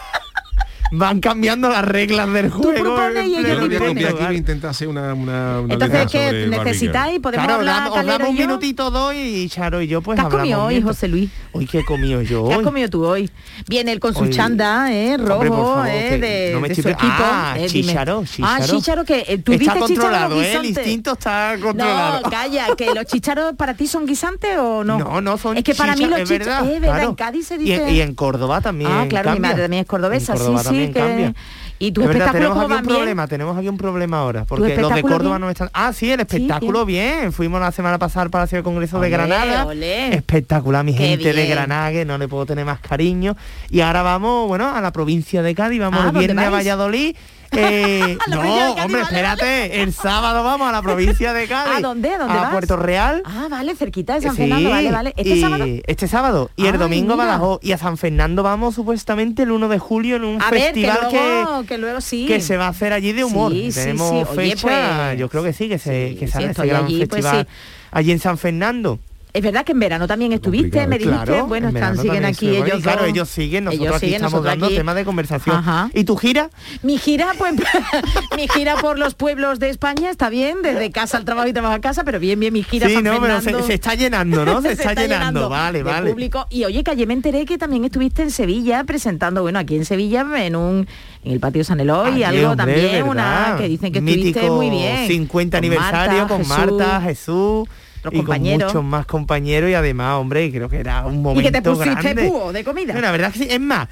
[0.92, 2.74] Van cambiando las reglas del juego.
[2.74, 7.20] propones y ellos aquí intentar hacer una, una, una Entonces, ¿qué necesitáis?
[7.20, 8.48] ¿Podemos Claro, hablar os damos un yo?
[8.48, 10.96] minutito dos y Charo y yo pues ¿Qué has comido hoy, mientras.
[10.96, 11.30] José Luis?
[11.52, 13.30] Hoy qué he comido yo ¿Qué has comido tú hoy?
[13.68, 15.18] Viene él con su chanda, ¿eh?
[15.18, 16.18] Rojo, Hombre, por favor, ¿eh?
[16.18, 17.14] De, no me de su pre- equipo.
[17.20, 17.88] Ah, eh, dime.
[17.90, 18.26] chícharo, Ah,
[18.60, 18.66] chícharo.
[18.66, 20.54] chícharo, que eh, tú Está controlado, los ¿eh?
[20.56, 22.22] El instinto está controlado.
[22.24, 24.98] No, calla, que los chicharos para ti son guisantes o no.
[24.98, 27.48] No, no son Es que para mí los es chicharos, verdad, es verdad, en Cádiz
[27.48, 27.92] se Y, dice...
[27.92, 31.00] y en Córdoba también Ah, claro, mi madre también es cordobesa, sí, sí, también que...
[31.00, 31.34] cambia.
[31.82, 32.98] Y tus Es verdad, espectáculos tenemos aquí un bien.
[32.98, 35.42] problema, tenemos aquí un problema ahora, porque los de Córdoba bien?
[35.42, 35.70] no están.
[35.74, 37.32] Ah, sí, el espectáculo bien.
[37.32, 39.66] Fuimos la semana pasada al Palacio de Congreso de Granada.
[39.66, 40.14] olé.
[40.14, 41.48] Espectacular, mi Qué gente de.
[41.48, 43.38] Granada, que no le puedo tener más cariño.
[43.70, 46.50] Y ahora vamos, bueno, a la provincia de Cádiz, vamos Ah, el ¿dónde viernes a
[46.50, 47.16] vais?
[47.52, 51.78] Eh, no, hombre, espérate, el sábado vamos a la provincia de Cádiz.
[51.78, 52.14] ¿A dónde?
[52.14, 52.52] ¿A dónde A vas?
[52.52, 53.22] Puerto Real.
[53.26, 55.14] Ah, vale, cerquita de San Sí, Fernando, vale, vale.
[55.18, 55.66] ¿Este y sábado?
[55.88, 56.52] Este sábado.
[56.56, 57.26] Y el Ay, domingo mira.
[57.26, 57.60] Badajoz.
[57.64, 60.82] Y a San Fernando vamos supuestamente el 1 de julio en un A ver, que
[60.86, 62.26] festival luego, que luego sí.
[62.28, 63.52] que se va a hacer allí de humor.
[63.52, 64.16] Sí, Tenemos sí.
[64.16, 64.68] Oye, fecha,
[65.08, 67.48] pues, yo creo que sí, que se que sale ese gran allí, pues festival
[67.92, 69.00] allí en San Fernando.
[69.40, 72.58] Es verdad que en verano también estuviste, me dijiste, Claro, bueno, en están, siguen aquí
[72.58, 74.76] ellos claro, ellos siguen, nosotros Ellos aquí siguen, estamos nosotros dando aquí.
[74.76, 75.56] tema de conversación.
[75.56, 75.90] Ajá.
[75.94, 76.50] ¿Y tu gira?
[76.84, 77.54] Mi gira, pues,
[78.36, 81.76] mi gira por los pueblos de España está bien, desde casa al trabajo y trabajo
[81.76, 84.62] a casa, pero bien, bien, mi gira Sí, San no, pero se, está llenando, ¿no?
[84.70, 85.48] Se, está, llenando.
[85.48, 86.10] Vale, vale.
[86.10, 86.46] público.
[86.50, 89.86] Y oye, que ayer me enteré que también estuviste en Sevilla presentando, bueno, aquí en
[89.86, 90.86] Sevilla, en un
[91.24, 94.52] en el patio San Eloy, Allí, algo hombre, también, una que dicen que Mítico estuviste
[94.52, 95.08] muy bien.
[95.08, 96.58] 50 Con aniversario Marta, con Jesús.
[96.58, 97.70] Marta, Jesús.
[98.00, 98.72] Otros y compañeros.
[98.74, 101.62] con muchos más compañeros y además, hombre, creo que era un momento Y que te
[101.62, 102.28] pusiste grande.
[102.28, 102.94] búho de comida.
[102.94, 103.48] No, La verdad que sí.
[103.50, 103.88] Es más,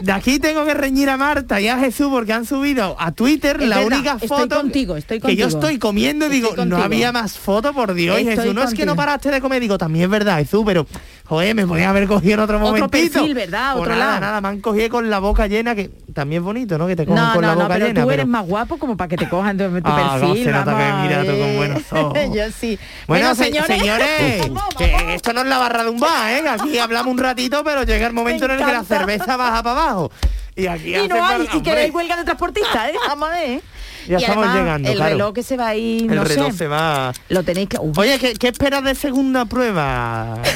[0.00, 3.58] de aquí tengo que reñir a Marta y a Jesús porque han subido a Twitter
[3.60, 5.60] Es la verdad, única estoy foto contigo, estoy que yo contigo.
[5.60, 6.84] estoy comiendo y digo, Estoy no contigo.
[6.84, 8.18] había más fotos, por Dios.
[8.18, 8.86] Estoy Jesús, no es que contigo.
[8.86, 9.60] no paraste de comer.
[9.60, 10.86] Digo, también es verdad, Jesús, pero,
[11.26, 12.90] joder, me podía haber cogido en otro Otro momentito.
[13.20, 13.76] perfil, ¿verdad?
[13.78, 14.20] Otro nada, lado.
[14.20, 16.86] nada, me han cogido con la boca llena, que también es bonito, ¿no?
[16.86, 18.00] Que te cojan No, con no, la no, boca pero llena.
[18.02, 20.46] tú pero- eres más guapo como para que te cojan tu, tu Ah, perfil.
[20.46, 21.56] mira tú con eh.
[21.56, 22.18] buenos ojos.
[22.34, 22.78] Yo sí.
[23.06, 24.08] Bueno, se- señores, señores,
[24.78, 26.42] que esto no es la barra de un bar, ¿eh?
[26.48, 29.80] Aquí hablamos un ratito, pero llega el momento en el que la cerveza baja para
[29.82, 30.10] abajo.
[30.56, 32.94] Y aquí y no hay, y que hay huelga de transportistas, ¿eh?
[33.08, 33.60] Vamos a ver.
[34.06, 35.10] Ya y estamos además, llegando, el claro.
[35.10, 36.58] reloj que se va a ir, El no reloj sé.
[36.58, 37.12] se va.
[37.28, 37.78] Lo tenéis que...
[37.78, 37.96] Uf.
[37.98, 40.38] Oye, ¿qué, qué esperas de segunda prueba?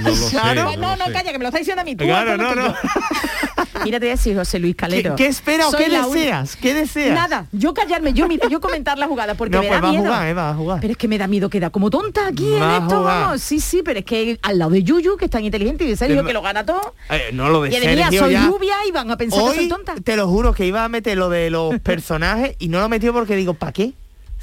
[0.00, 0.64] No lo sé, Claro.
[0.64, 1.94] no no, no, calla, que me lo está diciendo a mí.
[1.94, 2.74] Tú Claro, no, no.
[3.84, 5.16] Mira, te voy a decir, José Luis ¿Qué, Calero.
[5.16, 6.56] qué esperas o Soy qué deseas?
[6.56, 7.14] ¿Qué deseas?
[7.14, 9.90] Nada, yo callarme, yo yo comentar la jugada porque No, me pues da va a
[9.92, 10.04] miedo.
[10.04, 10.80] jugar, eh, va a jugar.
[10.80, 13.40] Pero es que me da miedo queda como tonta aquí Va en esto, vamos.
[13.42, 15.96] Sí, sí, pero es que al lado de Yuyu, que es tan inteligente, y de
[15.96, 16.94] Sergio, Del- que lo gana todo.
[17.10, 18.46] Eh, no lo de y de Sergio soy ya.
[18.46, 19.94] rubia y van a pensar que soy tonta.
[20.02, 23.12] te lo juro que iba a meter lo de los personajes y no lo metió
[23.12, 23.92] porque digo, ¿para qué?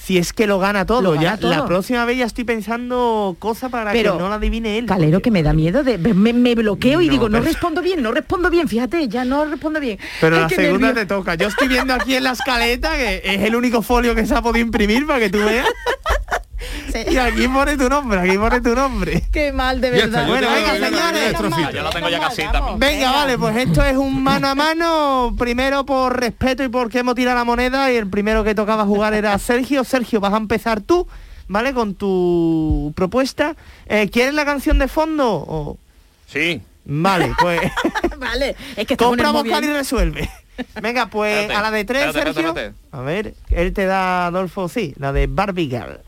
[0.03, 1.51] Si es que lo gana todo, Lo gana ya todo.
[1.51, 4.87] la próxima vez ya estoy pensando cosas para Pero, que no la adivine él.
[4.87, 8.11] Calero que me da miedo de me, me bloqueo y digo no respondo bien no
[8.11, 11.03] respondo bien fíjate ya no respondo bien Pero Ay, la segunda nervio.
[11.03, 11.35] te toca.
[11.35, 14.41] Yo estoy viendo aquí en la escaleta que es el único folio que se ha
[14.41, 15.67] podido imprimir para que tú veas.
[17.09, 19.23] Y aquí pone tu nombre, aquí pone tu nombre.
[19.31, 21.73] qué mal de verdad Bueno, venga, señores.
[21.73, 22.79] Yo lo tengo ya casi también.
[22.79, 25.35] Venga, vale, pues esto es un mano a mano.
[25.37, 29.13] Primero por respeto y porque hemos tirado la moneda y el primero que tocaba jugar
[29.13, 29.83] era Sergio.
[29.83, 31.07] Sergio, vas a empezar tú,
[31.47, 31.73] ¿vale?
[31.73, 33.55] Con tu propuesta.
[33.87, 35.27] Eh, ¿Quieres la canción de fondo?
[35.29, 35.77] O-
[36.27, 36.61] Sí.
[36.85, 37.61] Vale, pues
[38.17, 40.29] vale es que compra, buscar y resuelve.
[40.81, 42.49] Venga, pues Espérate, a la de tres, espérate, Sergio.
[42.49, 45.99] espérate, A ver, él te da, Adolfo, sí, la de Barbie Girl.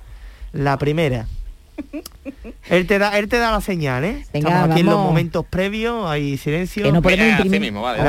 [0.54, 1.28] La primera.
[2.70, 4.26] Él te da, él te da la señal, ¿eh?
[4.32, 6.84] Venga, Estamos aquí en los momentos previos, hay silencio.
[6.84, 8.04] que no podemos Mira, así imprimir mismo, vale.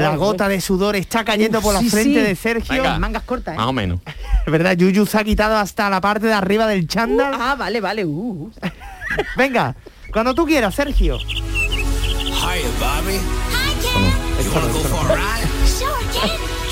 [0.00, 2.26] La, gota de sudor está cayendo Uf, por la sí, frente sí.
[2.26, 2.82] de Sergio.
[2.82, 2.98] Venga.
[2.98, 3.56] mangas cortas ¿eh?
[3.58, 4.00] Más o menos.
[4.46, 7.34] Es verdad, Yuyu se ha quitado hasta la parte de arriba del Uh, chándal.
[7.38, 8.50] ah vale vale uh.
[9.36, 9.76] Venga,
[10.12, 11.18] cuando tú quieras, Sergio.
[11.18, 13.20] Hiya, Bobby.
[14.42, 15.46] You wanna go for a ride?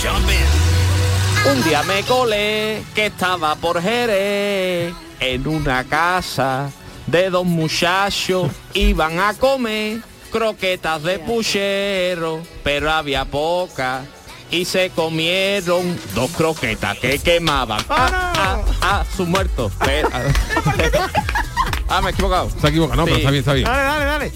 [0.03, 1.53] Jump in.
[1.53, 6.71] Un día me colé que estaba por Jerez en una casa
[7.07, 10.01] de dos muchachos iban a comer
[10.31, 14.05] croquetas de puchero, pero había pocas
[14.51, 17.81] y se comieron dos croquetas que quemaban.
[17.89, 19.71] Ah, ah, ah, su muerto.
[19.85, 20.09] Pero-
[21.89, 22.51] ah, me he equivocado.
[22.61, 23.67] Se ha equivocado, no, pero está bien, está bien.
[23.67, 24.33] Dale, dale, dale.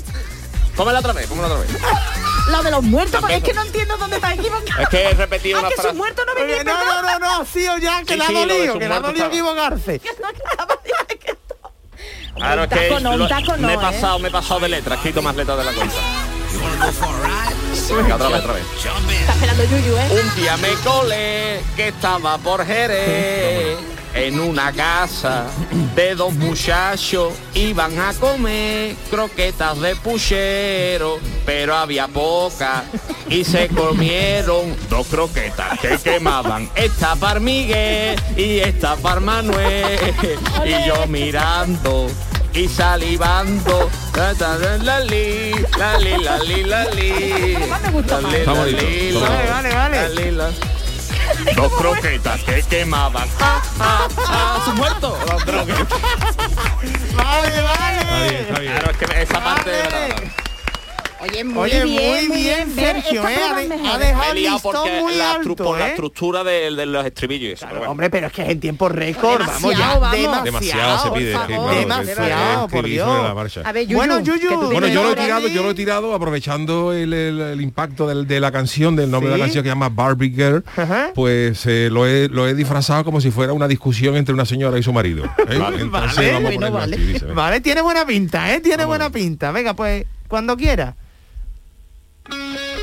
[0.77, 1.71] Cómela otra vez, cómela otra vez.
[2.49, 4.52] La de los muertos, es que no entiendo dónde está equivocado.
[4.79, 5.93] Es que he repetido Ah, una que frase.
[5.95, 6.05] no
[6.65, 8.95] No, no, no, no, sí o ya, que Sí, le ha sí, dolido, que le
[8.95, 10.01] ha dolido equivocarse.
[12.35, 13.79] Claro, es que no, lo- no, me he ¿eh?
[13.79, 15.97] pasado, me he pasado de letra, he escrito más letras de la cuenta.
[17.97, 18.65] Venga, otra vez, otra vez.
[19.21, 20.09] Está esperando Yuyu, ¿eh?
[20.23, 23.79] Un día me colé que estaba por Jerez
[24.15, 25.47] en una casa
[25.95, 32.85] de dos muchachos iban a comer croquetas de puchero, pero había pocas
[33.29, 36.69] y se comieron dos croquetas que quemaban.
[36.75, 39.99] Esta para Miguel y esta para Manuel
[40.65, 42.09] y yo mirando.
[42.55, 44.35] Y salivando, la
[44.77, 46.85] la li, la li la li la
[49.19, 50.82] Vale, vale, vale.
[51.57, 53.29] Dos croquetas que quemaban.
[53.41, 55.19] Ah, ah, ah, su muerto.
[55.27, 56.01] Dos croquetas.
[57.15, 58.01] Vale, vale.
[58.01, 58.73] Está bien, está bien.
[58.73, 60.23] Claro, es que esa parte de verdad.
[61.23, 63.37] Oye, muy Oye, bien, muy bien, Ver, Sergio, ¿eh?
[63.47, 65.91] Ha, de- dejado el porque muy la, alto, por la ¿eh?
[65.91, 67.61] estructura de, de los estribillos.
[67.71, 67.91] bueno.
[67.93, 70.45] Hombre, pero es que es en tiempo récord, vamos ya, Demasiado, vamos.
[70.45, 70.45] demasiado.
[70.45, 71.33] Demasiado se pide.
[71.33, 71.75] por favor.
[71.77, 73.57] Demasiado, por Dios.
[73.65, 74.41] A ver, Yuyu, Bueno, Yuyu,
[74.91, 78.41] yo lo he tirado, yo lo he tirado aprovechando el, el- el impacto del- de
[78.41, 81.13] la canción, del nombre de la canción que se llama Barbie Girl, Ajá.
[81.15, 84.77] pues eh, lo, he, lo he disfrazado como si fuera una discusión entre una señora
[84.77, 85.25] y su marido.
[85.25, 85.31] ¿eh?
[85.51, 86.97] Entonces Vale, vamos a bueno, ponerlo vale.
[86.97, 87.27] dice.
[87.27, 88.61] Vale, tiene buena pinta, ¿eh?
[88.61, 89.53] Tiene buena pinta.
[89.53, 90.97] Venga, pues, cuando quiera.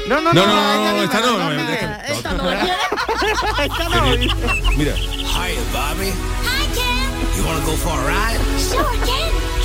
[0.10, 2.51] No, no, No, no, no, esta no, no, no, esta- no,
[3.64, 4.03] Esta no.
[4.76, 6.12] Mira, Hiya, Bobby.
[7.38, 8.41] You wanna go for a ride?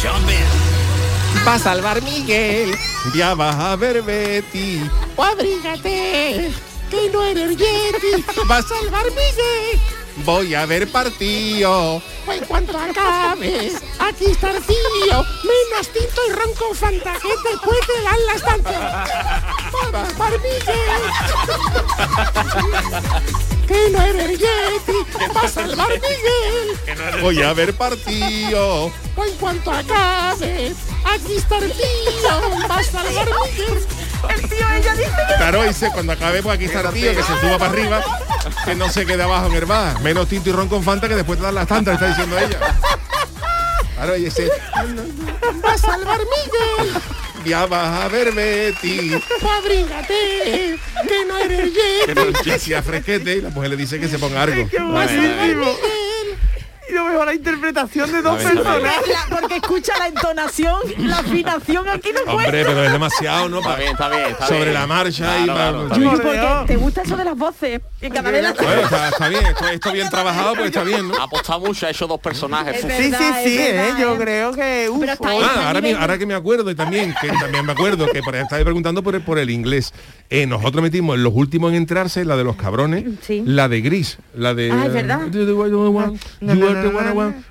[0.02, 1.44] Jump in.
[1.46, 2.76] va a salvar Miguel,
[3.14, 4.80] ya vas a ver Betty,
[5.16, 6.52] abrígate,
[6.90, 9.80] que no eres Yeti, va a salvar Miguel,
[10.18, 16.74] voy a ver partido, en cuanto acabe, aquí está el tío, menos tinto y ronco
[16.74, 18.78] fanta, que después te dan la estancia,
[19.92, 21.02] va a salvar Miguel,
[23.66, 24.98] que no eres Yeti,
[25.36, 32.68] va a salvar Miguel, voy a ver partido, en cuanto acabe, aquí está el tío,
[32.70, 33.86] va a salvar Miguel.
[34.26, 37.40] El tío, ella dice que Claro, dice, cuando acabemos aquí está el tío, que se
[37.40, 38.02] suba para arriba,
[38.64, 40.00] que no se quede abajo en el bar.
[40.00, 42.58] Menos tinto y ron con Fanta que después te dan las tantas, está diciendo ella.
[44.18, 44.50] Dice,
[45.64, 46.94] va a salvar Miguel.
[47.44, 49.12] Ya vas a ver Betty,
[49.58, 52.48] abrígate, que no eres Yeti.
[52.48, 54.68] Y así a fresquete y la mujer le dice que se ponga algo.
[54.68, 55.76] Qué buenísimo.
[56.90, 58.92] Y lo mejor la interpretación de dos A a la-
[59.30, 62.32] porque escucha la entonación, la afinación aquí no.
[62.32, 63.58] Hombre, pero es demasiado, ¿no?
[63.60, 64.26] Está bien, está bien.
[64.30, 64.74] Está Sobre bien.
[64.74, 66.22] la marcha y Claro, claro, está Yuyu, bien.
[66.22, 67.80] porque te gusta eso de las voces.
[68.00, 71.08] Que cada vez la Bueno, está, está bien, esto, esto bien trabajado, pues está bien,
[71.08, 71.14] ¿no?
[71.16, 72.76] Ha apostado mucho, ha hecho dos personajes.
[72.76, 73.18] Es Fu- verdad.
[73.18, 73.92] Sí, sí, sí, verdad, ¿eh?
[74.02, 74.88] Yo creo que...
[74.90, 76.74] uf, Pero está ahí, hoy- está Ah, ahora, nivel- mi- ahora que me acuerdo y
[76.74, 79.92] también que también me acuerdo que por estaba preguntando por el, por el inglés.
[80.30, 83.42] Eh, nosotros metimos en los últimos en entrarse la de los cabrones, Sí.
[83.46, 85.20] la de Gris, la de Ah, es verdad.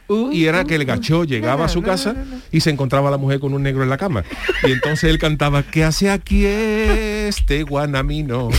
[0.08, 2.16] Uh, y era que el gacho llegaba a su casa
[2.52, 4.24] y se encontraba la mujer con un negro en la cama.
[4.64, 8.50] Y entonces él cantaba, ¿qué hace aquí este guanamino?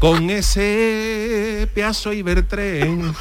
[0.00, 3.14] Con ese pedazo Ibertren.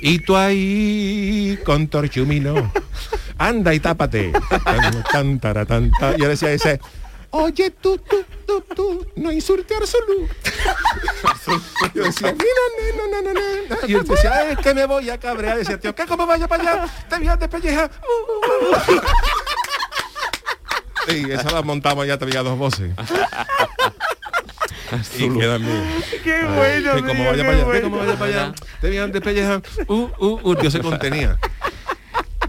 [0.00, 2.72] Y tú ahí con torchumino.
[3.36, 4.32] Anda y tápate.
[4.64, 6.14] Tan, tan, tan, ta.
[6.16, 6.80] Y yo decía ese.
[7.30, 10.28] Oye, tú, tú, tú, tú, no insulte a Arzulu.
[12.08, 12.62] Yo decía, mira,
[12.96, 13.40] no, no, no, no,
[13.80, 13.88] no.
[13.88, 15.58] Y él decía, es que me voy a cabrear.
[15.58, 16.88] Decía, tío, ¿qué como vaya para allá?
[17.08, 17.90] Te voy a despellejar.
[21.06, 22.90] Sí, esa la montamos ya, te había dos voces.
[25.18, 26.04] y quedan bien.
[26.22, 29.12] Qué bueno, Que como vaya qué para allá, que como vaya para allá, te vean
[29.12, 29.62] despellejar.
[29.86, 31.38] Uh, uh, uh, Dios se contenía.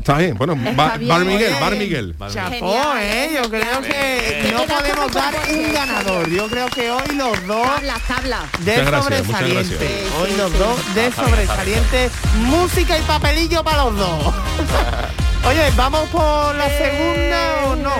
[0.10, 1.54] Está bien, bueno, Bar, bien, Bar Miguel.
[1.60, 2.16] Bar Miguel.
[2.34, 3.30] Chapó, ¿eh?
[3.32, 6.28] Yo creo que no podemos dar un ganador.
[6.32, 8.40] Yo creo que hoy los dos Tabla, tabla.
[8.62, 9.80] de Muchas gracias, gracias.
[10.20, 12.10] Hoy los dos de sobresaliente.
[12.38, 14.34] Música y papelillo para los dos.
[15.48, 17.94] Oye, ¿vamos por la segunda o no?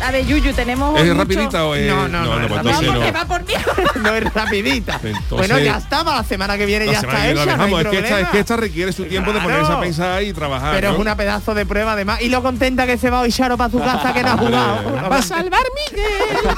[0.00, 0.04] Eh.
[0.04, 1.86] A ver, Yuyu, tenemos ¿Es mucho- rapidita o es.?
[1.88, 3.06] No, no, no, pues no, entonces Vamos, no.
[3.06, 3.54] que va por mí.
[4.02, 4.94] No es rapidita.
[5.02, 7.44] Entonces- bueno, ya está, para la semana que viene ya está hecha.
[7.46, 7.80] no dejamos.
[7.80, 8.20] es, que esta, problema.
[8.20, 10.74] es que esta requiere su tiempo de ponerse a pensar y trabajar.
[10.74, 10.94] Pero ¿no?
[10.94, 12.20] es una pedazo de prueba además.
[12.20, 14.92] Y lo contenta que se va hoy Charo para su casa que no ha jugado.
[15.10, 16.56] Va a salvar Miguel.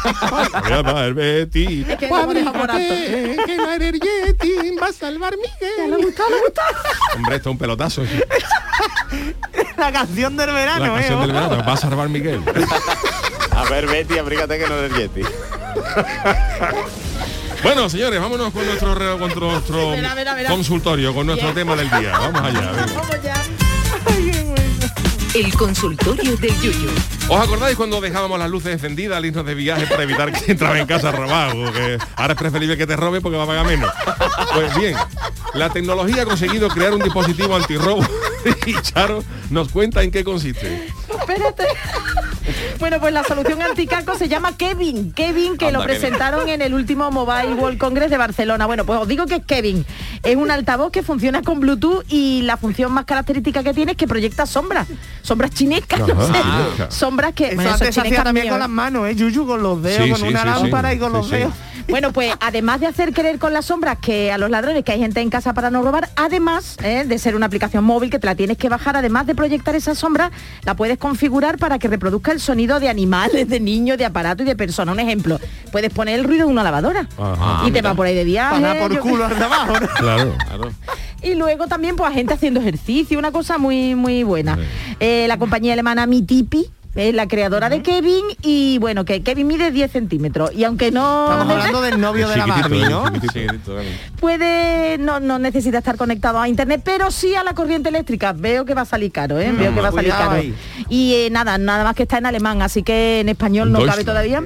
[0.63, 1.85] Voy a dar Betty.
[1.89, 4.77] Es que no que no eres Yeti.
[4.81, 5.91] Va a salvar Miguel.
[5.91, 6.63] Le gusta, le gusta.
[7.17, 8.03] Hombre, esto es un pelotazo.
[9.79, 11.23] La canción del verano, La canción ¿eh?
[11.23, 12.43] del verano, va a salvar Miguel.
[13.53, 15.23] A ver, Betty, abrígate que no eres Yeti.
[17.63, 20.51] Bueno, señores, vámonos con nuestro, re- con nuestro Verá, verá, verá.
[20.51, 22.13] consultorio, con nuestro tema del día.
[22.19, 22.71] Vamos allá.
[22.73, 22.87] venga.
[25.35, 26.91] El consultorio del Yuyu.
[27.29, 30.79] ¿Os acordáis cuando dejábamos las luces encendidas al irnos de viaje para evitar que entraba
[30.79, 31.73] en casa robado?
[31.73, 33.93] Que ahora es preferible que te robe porque va a pagar menos.
[34.55, 34.97] Pues bien,
[35.55, 38.07] la tecnología ha conseguido crear un dispositivo antirrobo
[38.67, 40.89] y Charo nos cuenta en qué consiste.
[41.09, 41.65] Espérate.
[42.79, 45.13] Bueno, pues la solución anticaco se llama Kevin.
[45.13, 46.01] Kevin, que Anda, lo Kevin.
[46.01, 48.67] presentaron en el último Mobile World Congress de Barcelona.
[48.67, 49.85] Bueno, pues os digo que es Kevin.
[50.23, 53.99] Es un altavoz que funciona con Bluetooth y la función más característica que tiene es
[53.99, 54.87] que proyecta sombras.
[55.23, 56.33] Sombras chinescas, no sé.
[56.89, 57.47] Sombras que...
[57.47, 58.65] Eso bueno, antes se hacía chinescas también mío, con ¿eh?
[58.65, 59.15] las manos, ¿eh?
[59.15, 60.97] Yuyu con los dedos, Sí, con sí, una sí, lámpara sí.
[60.97, 61.53] y con los dedos.
[61.89, 64.99] Bueno, pues además de hacer creer con las sombras que a los ladrones que hay
[64.99, 67.05] gente en casa para no robar, además ¿eh?
[67.07, 69.95] de ser una aplicación móvil que te la tienes que bajar, además de proyectar esa
[69.95, 70.31] sombra,
[70.65, 74.49] la puedes configurar para que reproduzca el sonido de animales, de niños, de aparatos y
[74.49, 74.95] de personas.
[74.95, 75.39] Un ejemplo,
[75.73, 77.67] puedes poner el ruido de una lavadora Ajá.
[77.67, 78.61] y te va por ahí de viaje.
[78.61, 79.49] Para por culo al ¿no?
[79.99, 80.73] Claro, claro.
[81.23, 84.59] y luego también pues a gente haciendo ejercicio, una cosa muy muy buena.
[85.01, 89.71] Eh, la compañía alemana Mitipi es la creadora de Kevin y bueno, que Kevin mide
[89.71, 93.05] 10 centímetros y aunque no Estamos hablando del novio de la Barbie, ¿no?
[94.21, 98.33] puede no, no necesita estar conectado a internet pero sí a la corriente eléctrica.
[98.33, 99.53] Veo que va a salir caro ¿eh?
[99.53, 100.33] Veo que va a salir caro.
[100.33, 100.53] ahí.
[100.89, 104.03] y eh, nada nada más que está en alemán así que en español no cabe
[104.03, 104.43] todavía.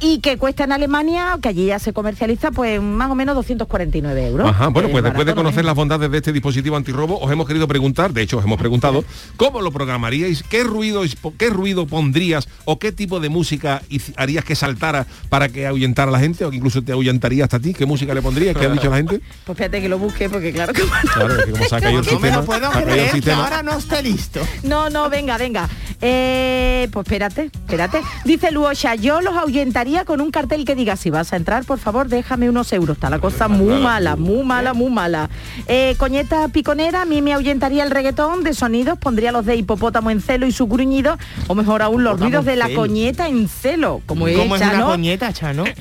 [0.00, 4.26] Y que cuesta en Alemania que allí ya se comercializa pues más o menos 249
[4.26, 4.48] euros.
[4.48, 7.46] Ajá, bueno, Eh, pues después de conocer las bondades de este dispositivo antirrobo, os hemos
[7.46, 9.04] querido preguntar, de hecho os hemos preguntado,
[9.36, 10.42] ¿cómo lo programaríais?
[10.42, 11.02] ¿Qué ruido,
[11.38, 13.82] qué ruido pondrías o qué tipo de música
[14.16, 17.58] harías que saltara para que ahuyentara a la gente o que incluso te ahuyentaría hasta
[17.58, 17.74] ti?
[17.74, 18.56] ¿Qué música le pondrías?
[18.56, 19.20] ¿Qué ha dicho la gente?
[19.44, 20.82] Pues espérate que lo busque porque claro que
[21.14, 23.78] Claro, es que como se ha caído el No me puedo el que ahora no
[23.78, 24.40] esté listo.
[24.62, 25.68] No, no, venga, venga.
[26.00, 28.00] Eh, pues espérate, espérate.
[28.24, 31.78] Dice Luosha, yo los ahuyentaría con un cartel que diga, si vas a entrar, por
[31.78, 32.96] favor, déjame unos euros.
[32.96, 35.28] Está la cosa muy mala, muy mala, muy mala.
[35.66, 40.10] Eh, coñeta piconera, a mí me ahuyentaría el reggaetón de sonidos, pondría los de hipopótamo
[40.10, 41.18] en celo y su gruñido,
[41.50, 44.76] o mejor aún, los ruidos de la coñeta en celo, como es, ¿Cómo es Chano.
[44.76, 45.64] una coñeta, Chano?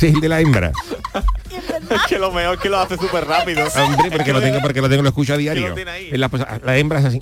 [0.00, 0.70] El de la hembra.
[1.90, 3.66] Es que lo mejor es que lo hace súper rápido.
[3.74, 5.74] Hombre, porque lo tengo, porque lo tengo, lo escucho a diario.
[5.76, 6.30] En la,
[6.62, 7.20] la hembra es así.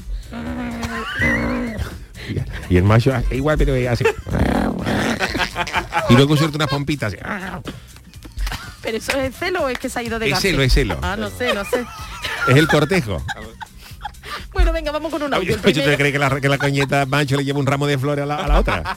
[2.69, 4.05] Y el macho es igual, pero es así.
[6.11, 7.15] Y luego suelta unas pompitas.
[7.15, 7.23] así.
[8.83, 10.99] Pero eso es celo o es que se ha ido de Es celo, es celo.
[11.01, 11.87] Ah, no sé, no sé.
[12.49, 13.25] Es el cortejo.
[14.85, 15.55] Venga, vamos con un audio.
[15.55, 17.97] el ¿Tú te crees que la, que la coñeta macho le lleva un ramo de
[17.97, 18.97] flores a la, a la otra?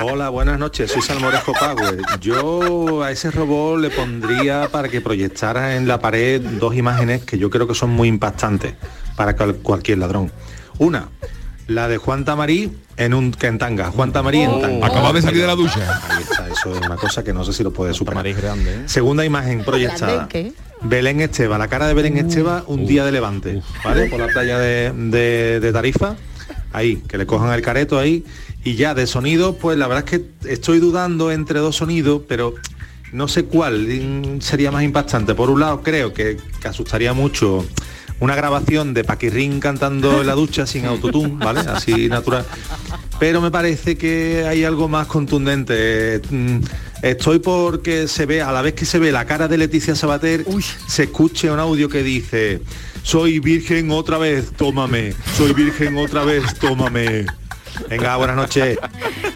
[0.00, 1.98] Hola, buenas noches, soy Salmorejo Power.
[2.22, 7.36] Yo a ese robot le pondría para que proyectara en la pared dos imágenes que
[7.36, 8.76] yo creo que son muy impactantes
[9.14, 10.32] para cual- cualquier ladrón.
[10.78, 11.10] Una,
[11.66, 13.90] la de Juan Tamarí en un que en tanga.
[13.90, 14.86] Juan Tamarí en tanga.
[14.86, 16.00] Acabado de salir de la ducha.
[16.08, 18.26] Ahí está, eso es una cosa que no sé si lo puede superar.
[18.34, 18.82] grande, ¿eh?
[18.86, 20.28] Segunda imagen proyectada.
[20.82, 24.06] Belén Esteba, la cara de Belén Esteba un día de levante, ¿vale?
[24.08, 26.16] Por la playa de, de- de Tarifa,
[26.72, 28.24] ahí, que le cojan el careto ahí.
[28.64, 32.54] Y ya de sonido, pues la verdad es que estoy dudando entre dos sonidos, pero
[33.12, 35.34] no sé cuál sería más impactante.
[35.34, 37.64] Por un lado, creo que, que asustaría mucho
[38.20, 41.60] una grabación de Paquirrín cantando en la ducha sin autotune, ¿vale?
[41.60, 42.44] Así natural.
[43.18, 46.20] Pero me parece que hay algo más contundente.
[46.30, 46.60] Mm,
[47.02, 50.44] Estoy porque se ve, a la vez que se ve la cara de Leticia Sabater,
[50.88, 52.60] se escuche un audio que dice,
[53.04, 57.26] soy virgen otra vez, tómame, soy virgen otra vez, tómame.
[57.88, 58.78] Venga, buenas noches.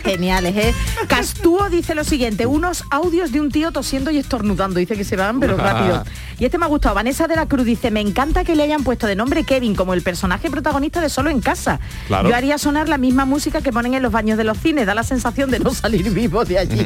[0.03, 0.75] Geniales, ¿eh?
[1.07, 4.81] Castúo dice lo siguiente, unos audios de un tío tosiendo y estornudando.
[4.81, 6.03] Dice que se van, pero rápido.
[6.43, 6.97] Y este me ha gustado.
[6.97, 9.95] Vanessa de la Cruz dice, me encanta que le hayan puesto de nombre Kevin como
[9.95, 11.79] el personaje protagonista de Solo en Casa.
[12.09, 12.29] Claro.
[12.29, 14.85] Yo haría sonar la misma música que ponen en los baños de los cines.
[14.85, 16.85] Da la sensación de no salir vivo de allí.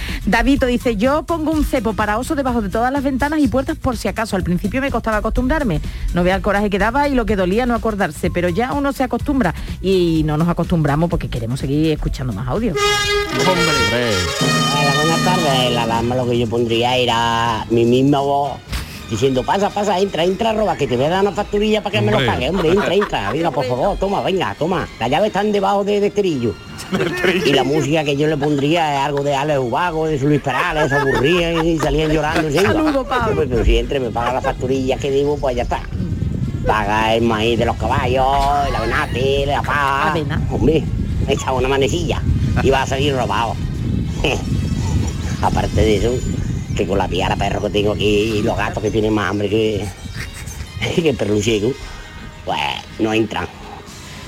[0.26, 3.78] Davito dice, yo pongo un cepo para oso debajo de todas las ventanas y puertas
[3.78, 4.36] por si acaso.
[4.36, 5.80] Al principio me costaba acostumbrarme.
[6.12, 8.30] No vea el coraje que daba y lo que dolía no acordarse.
[8.30, 12.74] Pero ya uno se acostumbra y no nos acostumbramos porque queremos seguir escuchando más audio.
[12.74, 13.54] Hola,
[14.96, 15.72] buenas tardes.
[15.72, 18.58] La alarma lo que yo pondría era mi misma voz
[19.10, 22.04] diciendo pasa, pasa, entra, entra, roba, que te voy a dar una facturilla para que
[22.04, 24.86] me lo pague, hombre, entra, entra, venga, por favor, toma, venga, toma.
[25.00, 26.54] Las llaves están debajo de, de cerillo.
[27.44, 30.88] Y la música que yo le pondría es algo de Alex Ubago, de Luis Perales,
[30.88, 32.48] se aburrían y salían llorando.
[32.48, 32.72] y se iba.
[32.72, 33.34] Saludo, Pablo.
[33.36, 35.80] Pero, pero si entre me paga la facturilla que digo, pues ya está.
[36.66, 38.26] Paga el maíz de los caballos,
[38.68, 40.10] el avenate, la paja.
[40.10, 40.40] Avena.
[40.50, 40.84] Hombre,
[41.26, 42.22] me echaba una manecilla
[42.62, 43.54] y va a salir robado.
[45.42, 46.10] Aparte de eso,
[46.78, 49.48] que con la piara perro que tengo aquí y los gatos que tienen más hambre
[49.50, 49.84] que,
[51.02, 51.72] que perruciego,
[52.44, 52.60] pues
[53.00, 53.48] no entran.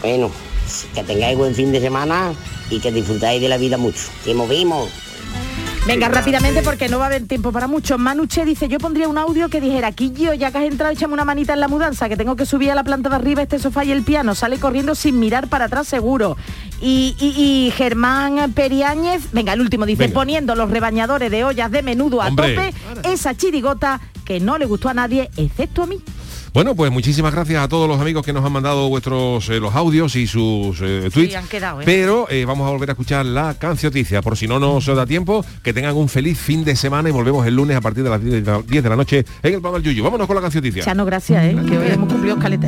[0.03, 0.33] Bueno,
[0.93, 2.35] que tengáis buen fin de semana
[2.69, 4.01] y que disfrutáis de la vida mucho.
[4.25, 4.91] Que movimos.
[5.87, 7.99] Venga, rápidamente porque no va a haber tiempo para mucho.
[7.99, 11.25] Manuche dice, yo pondría un audio que dijera, Quillo, ya que has entrado, échame una
[11.25, 13.85] manita en la mudanza, que tengo que subir a la planta de arriba este sofá
[13.85, 14.35] y el piano.
[14.35, 16.37] Sale corriendo sin mirar para atrás seguro.
[16.81, 20.15] Y, y- y Germán Periáñez, venga, el último dice, Venga.
[20.15, 22.55] poniendo los rebañadores de ollas de menudo a Hombre.
[22.55, 25.99] tope, esa chirigota que no le gustó a nadie, excepto a mí.
[26.53, 29.73] Bueno, pues muchísimas gracias a todos los amigos que nos han mandado vuestros eh, los
[29.77, 31.37] audios y sus eh, tweets.
[31.37, 31.85] han quedado, ¿eh?
[31.87, 34.21] Pero vamos a volver a escuchar la cancioticia.
[34.21, 37.47] Por si no nos da tiempo, que tengan un feliz fin de semana y volvemos
[37.47, 39.63] el lunes a partir de las 10 de la- 10 de la noche en el
[39.63, 40.03] del Yuyu.
[40.03, 40.83] Vámonos con la cancioticia.
[40.83, 41.57] Chano, gracias, ¿eh?
[41.69, 42.67] que hoy hemos cumplido escaleta.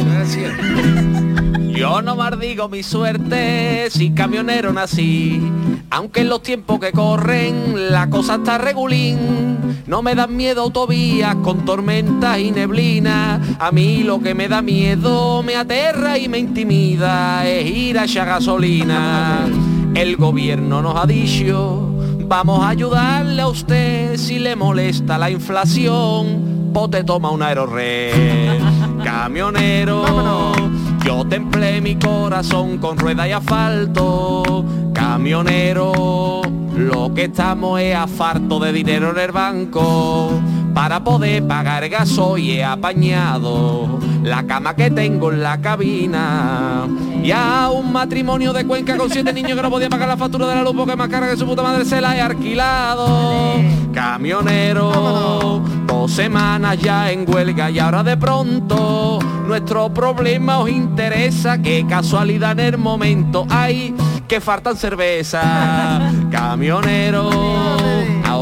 [1.82, 5.42] Yo no maldigo mi suerte si camionero nací.
[5.90, 9.82] Aunque en los tiempos que corren la cosa está regulín.
[9.88, 13.56] No me dan miedo autovías con tormentas y neblina.
[13.58, 18.04] A mí lo que me da miedo, me aterra y me intimida es ir a
[18.04, 19.48] echar gasolina.
[19.96, 21.96] El gobierno nos ha dicho,
[22.28, 26.70] vamos a ayudarle a usted si le molesta la inflación.
[26.72, 28.62] Pote toma un aerorred.
[29.02, 30.61] Camionero.
[31.04, 36.42] Yo templé mi corazón con rueda y asfalto, camionero.
[36.76, 40.40] Lo que estamos es a farto de dinero en el banco.
[40.72, 46.86] Para poder pagar gasoil he apañado la cama que tengo en la cabina.
[47.22, 50.48] Y a un matrimonio de Cuenca con siete niños que no podía pagar la factura
[50.48, 53.60] de la luz porque más cara que su puta madre se la he alquilado.
[53.92, 61.58] Camionero, dos semanas ya en huelga y ahora de pronto nuestro problema os interesa.
[61.62, 63.94] Qué casualidad en el momento hay
[64.26, 66.10] que faltan cerveza.
[66.30, 67.30] Camionero,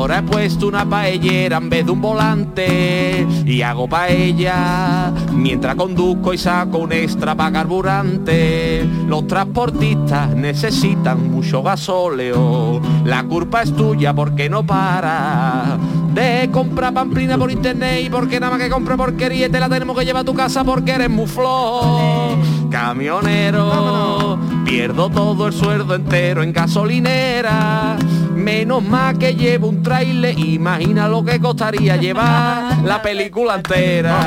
[0.01, 6.33] ahora he puesto una paellera en vez de un volante y hago paella mientras conduzco
[6.33, 8.89] y saco un extra para carburante.
[9.07, 12.81] Los transportistas necesitan mucho gasóleo.
[13.05, 15.79] La culpa es tuya porque no para
[16.15, 19.99] de comprar pamplina por internet y porque nada más que compra porquería te la tenemos
[19.99, 22.37] que llevar a tu casa porque eres muy flojo.
[22.71, 27.97] Camionero, pierdo todo el sueldo entero en gasolinera.
[28.35, 34.19] Menos mal que llevo un trailer, imagina lo que costaría llevar la película entera.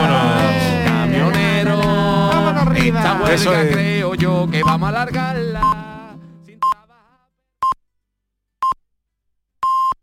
[0.86, 1.80] Camionero,
[2.76, 3.72] esta Eso huelga es.
[3.74, 5.43] creo yo que vamos a alargarla.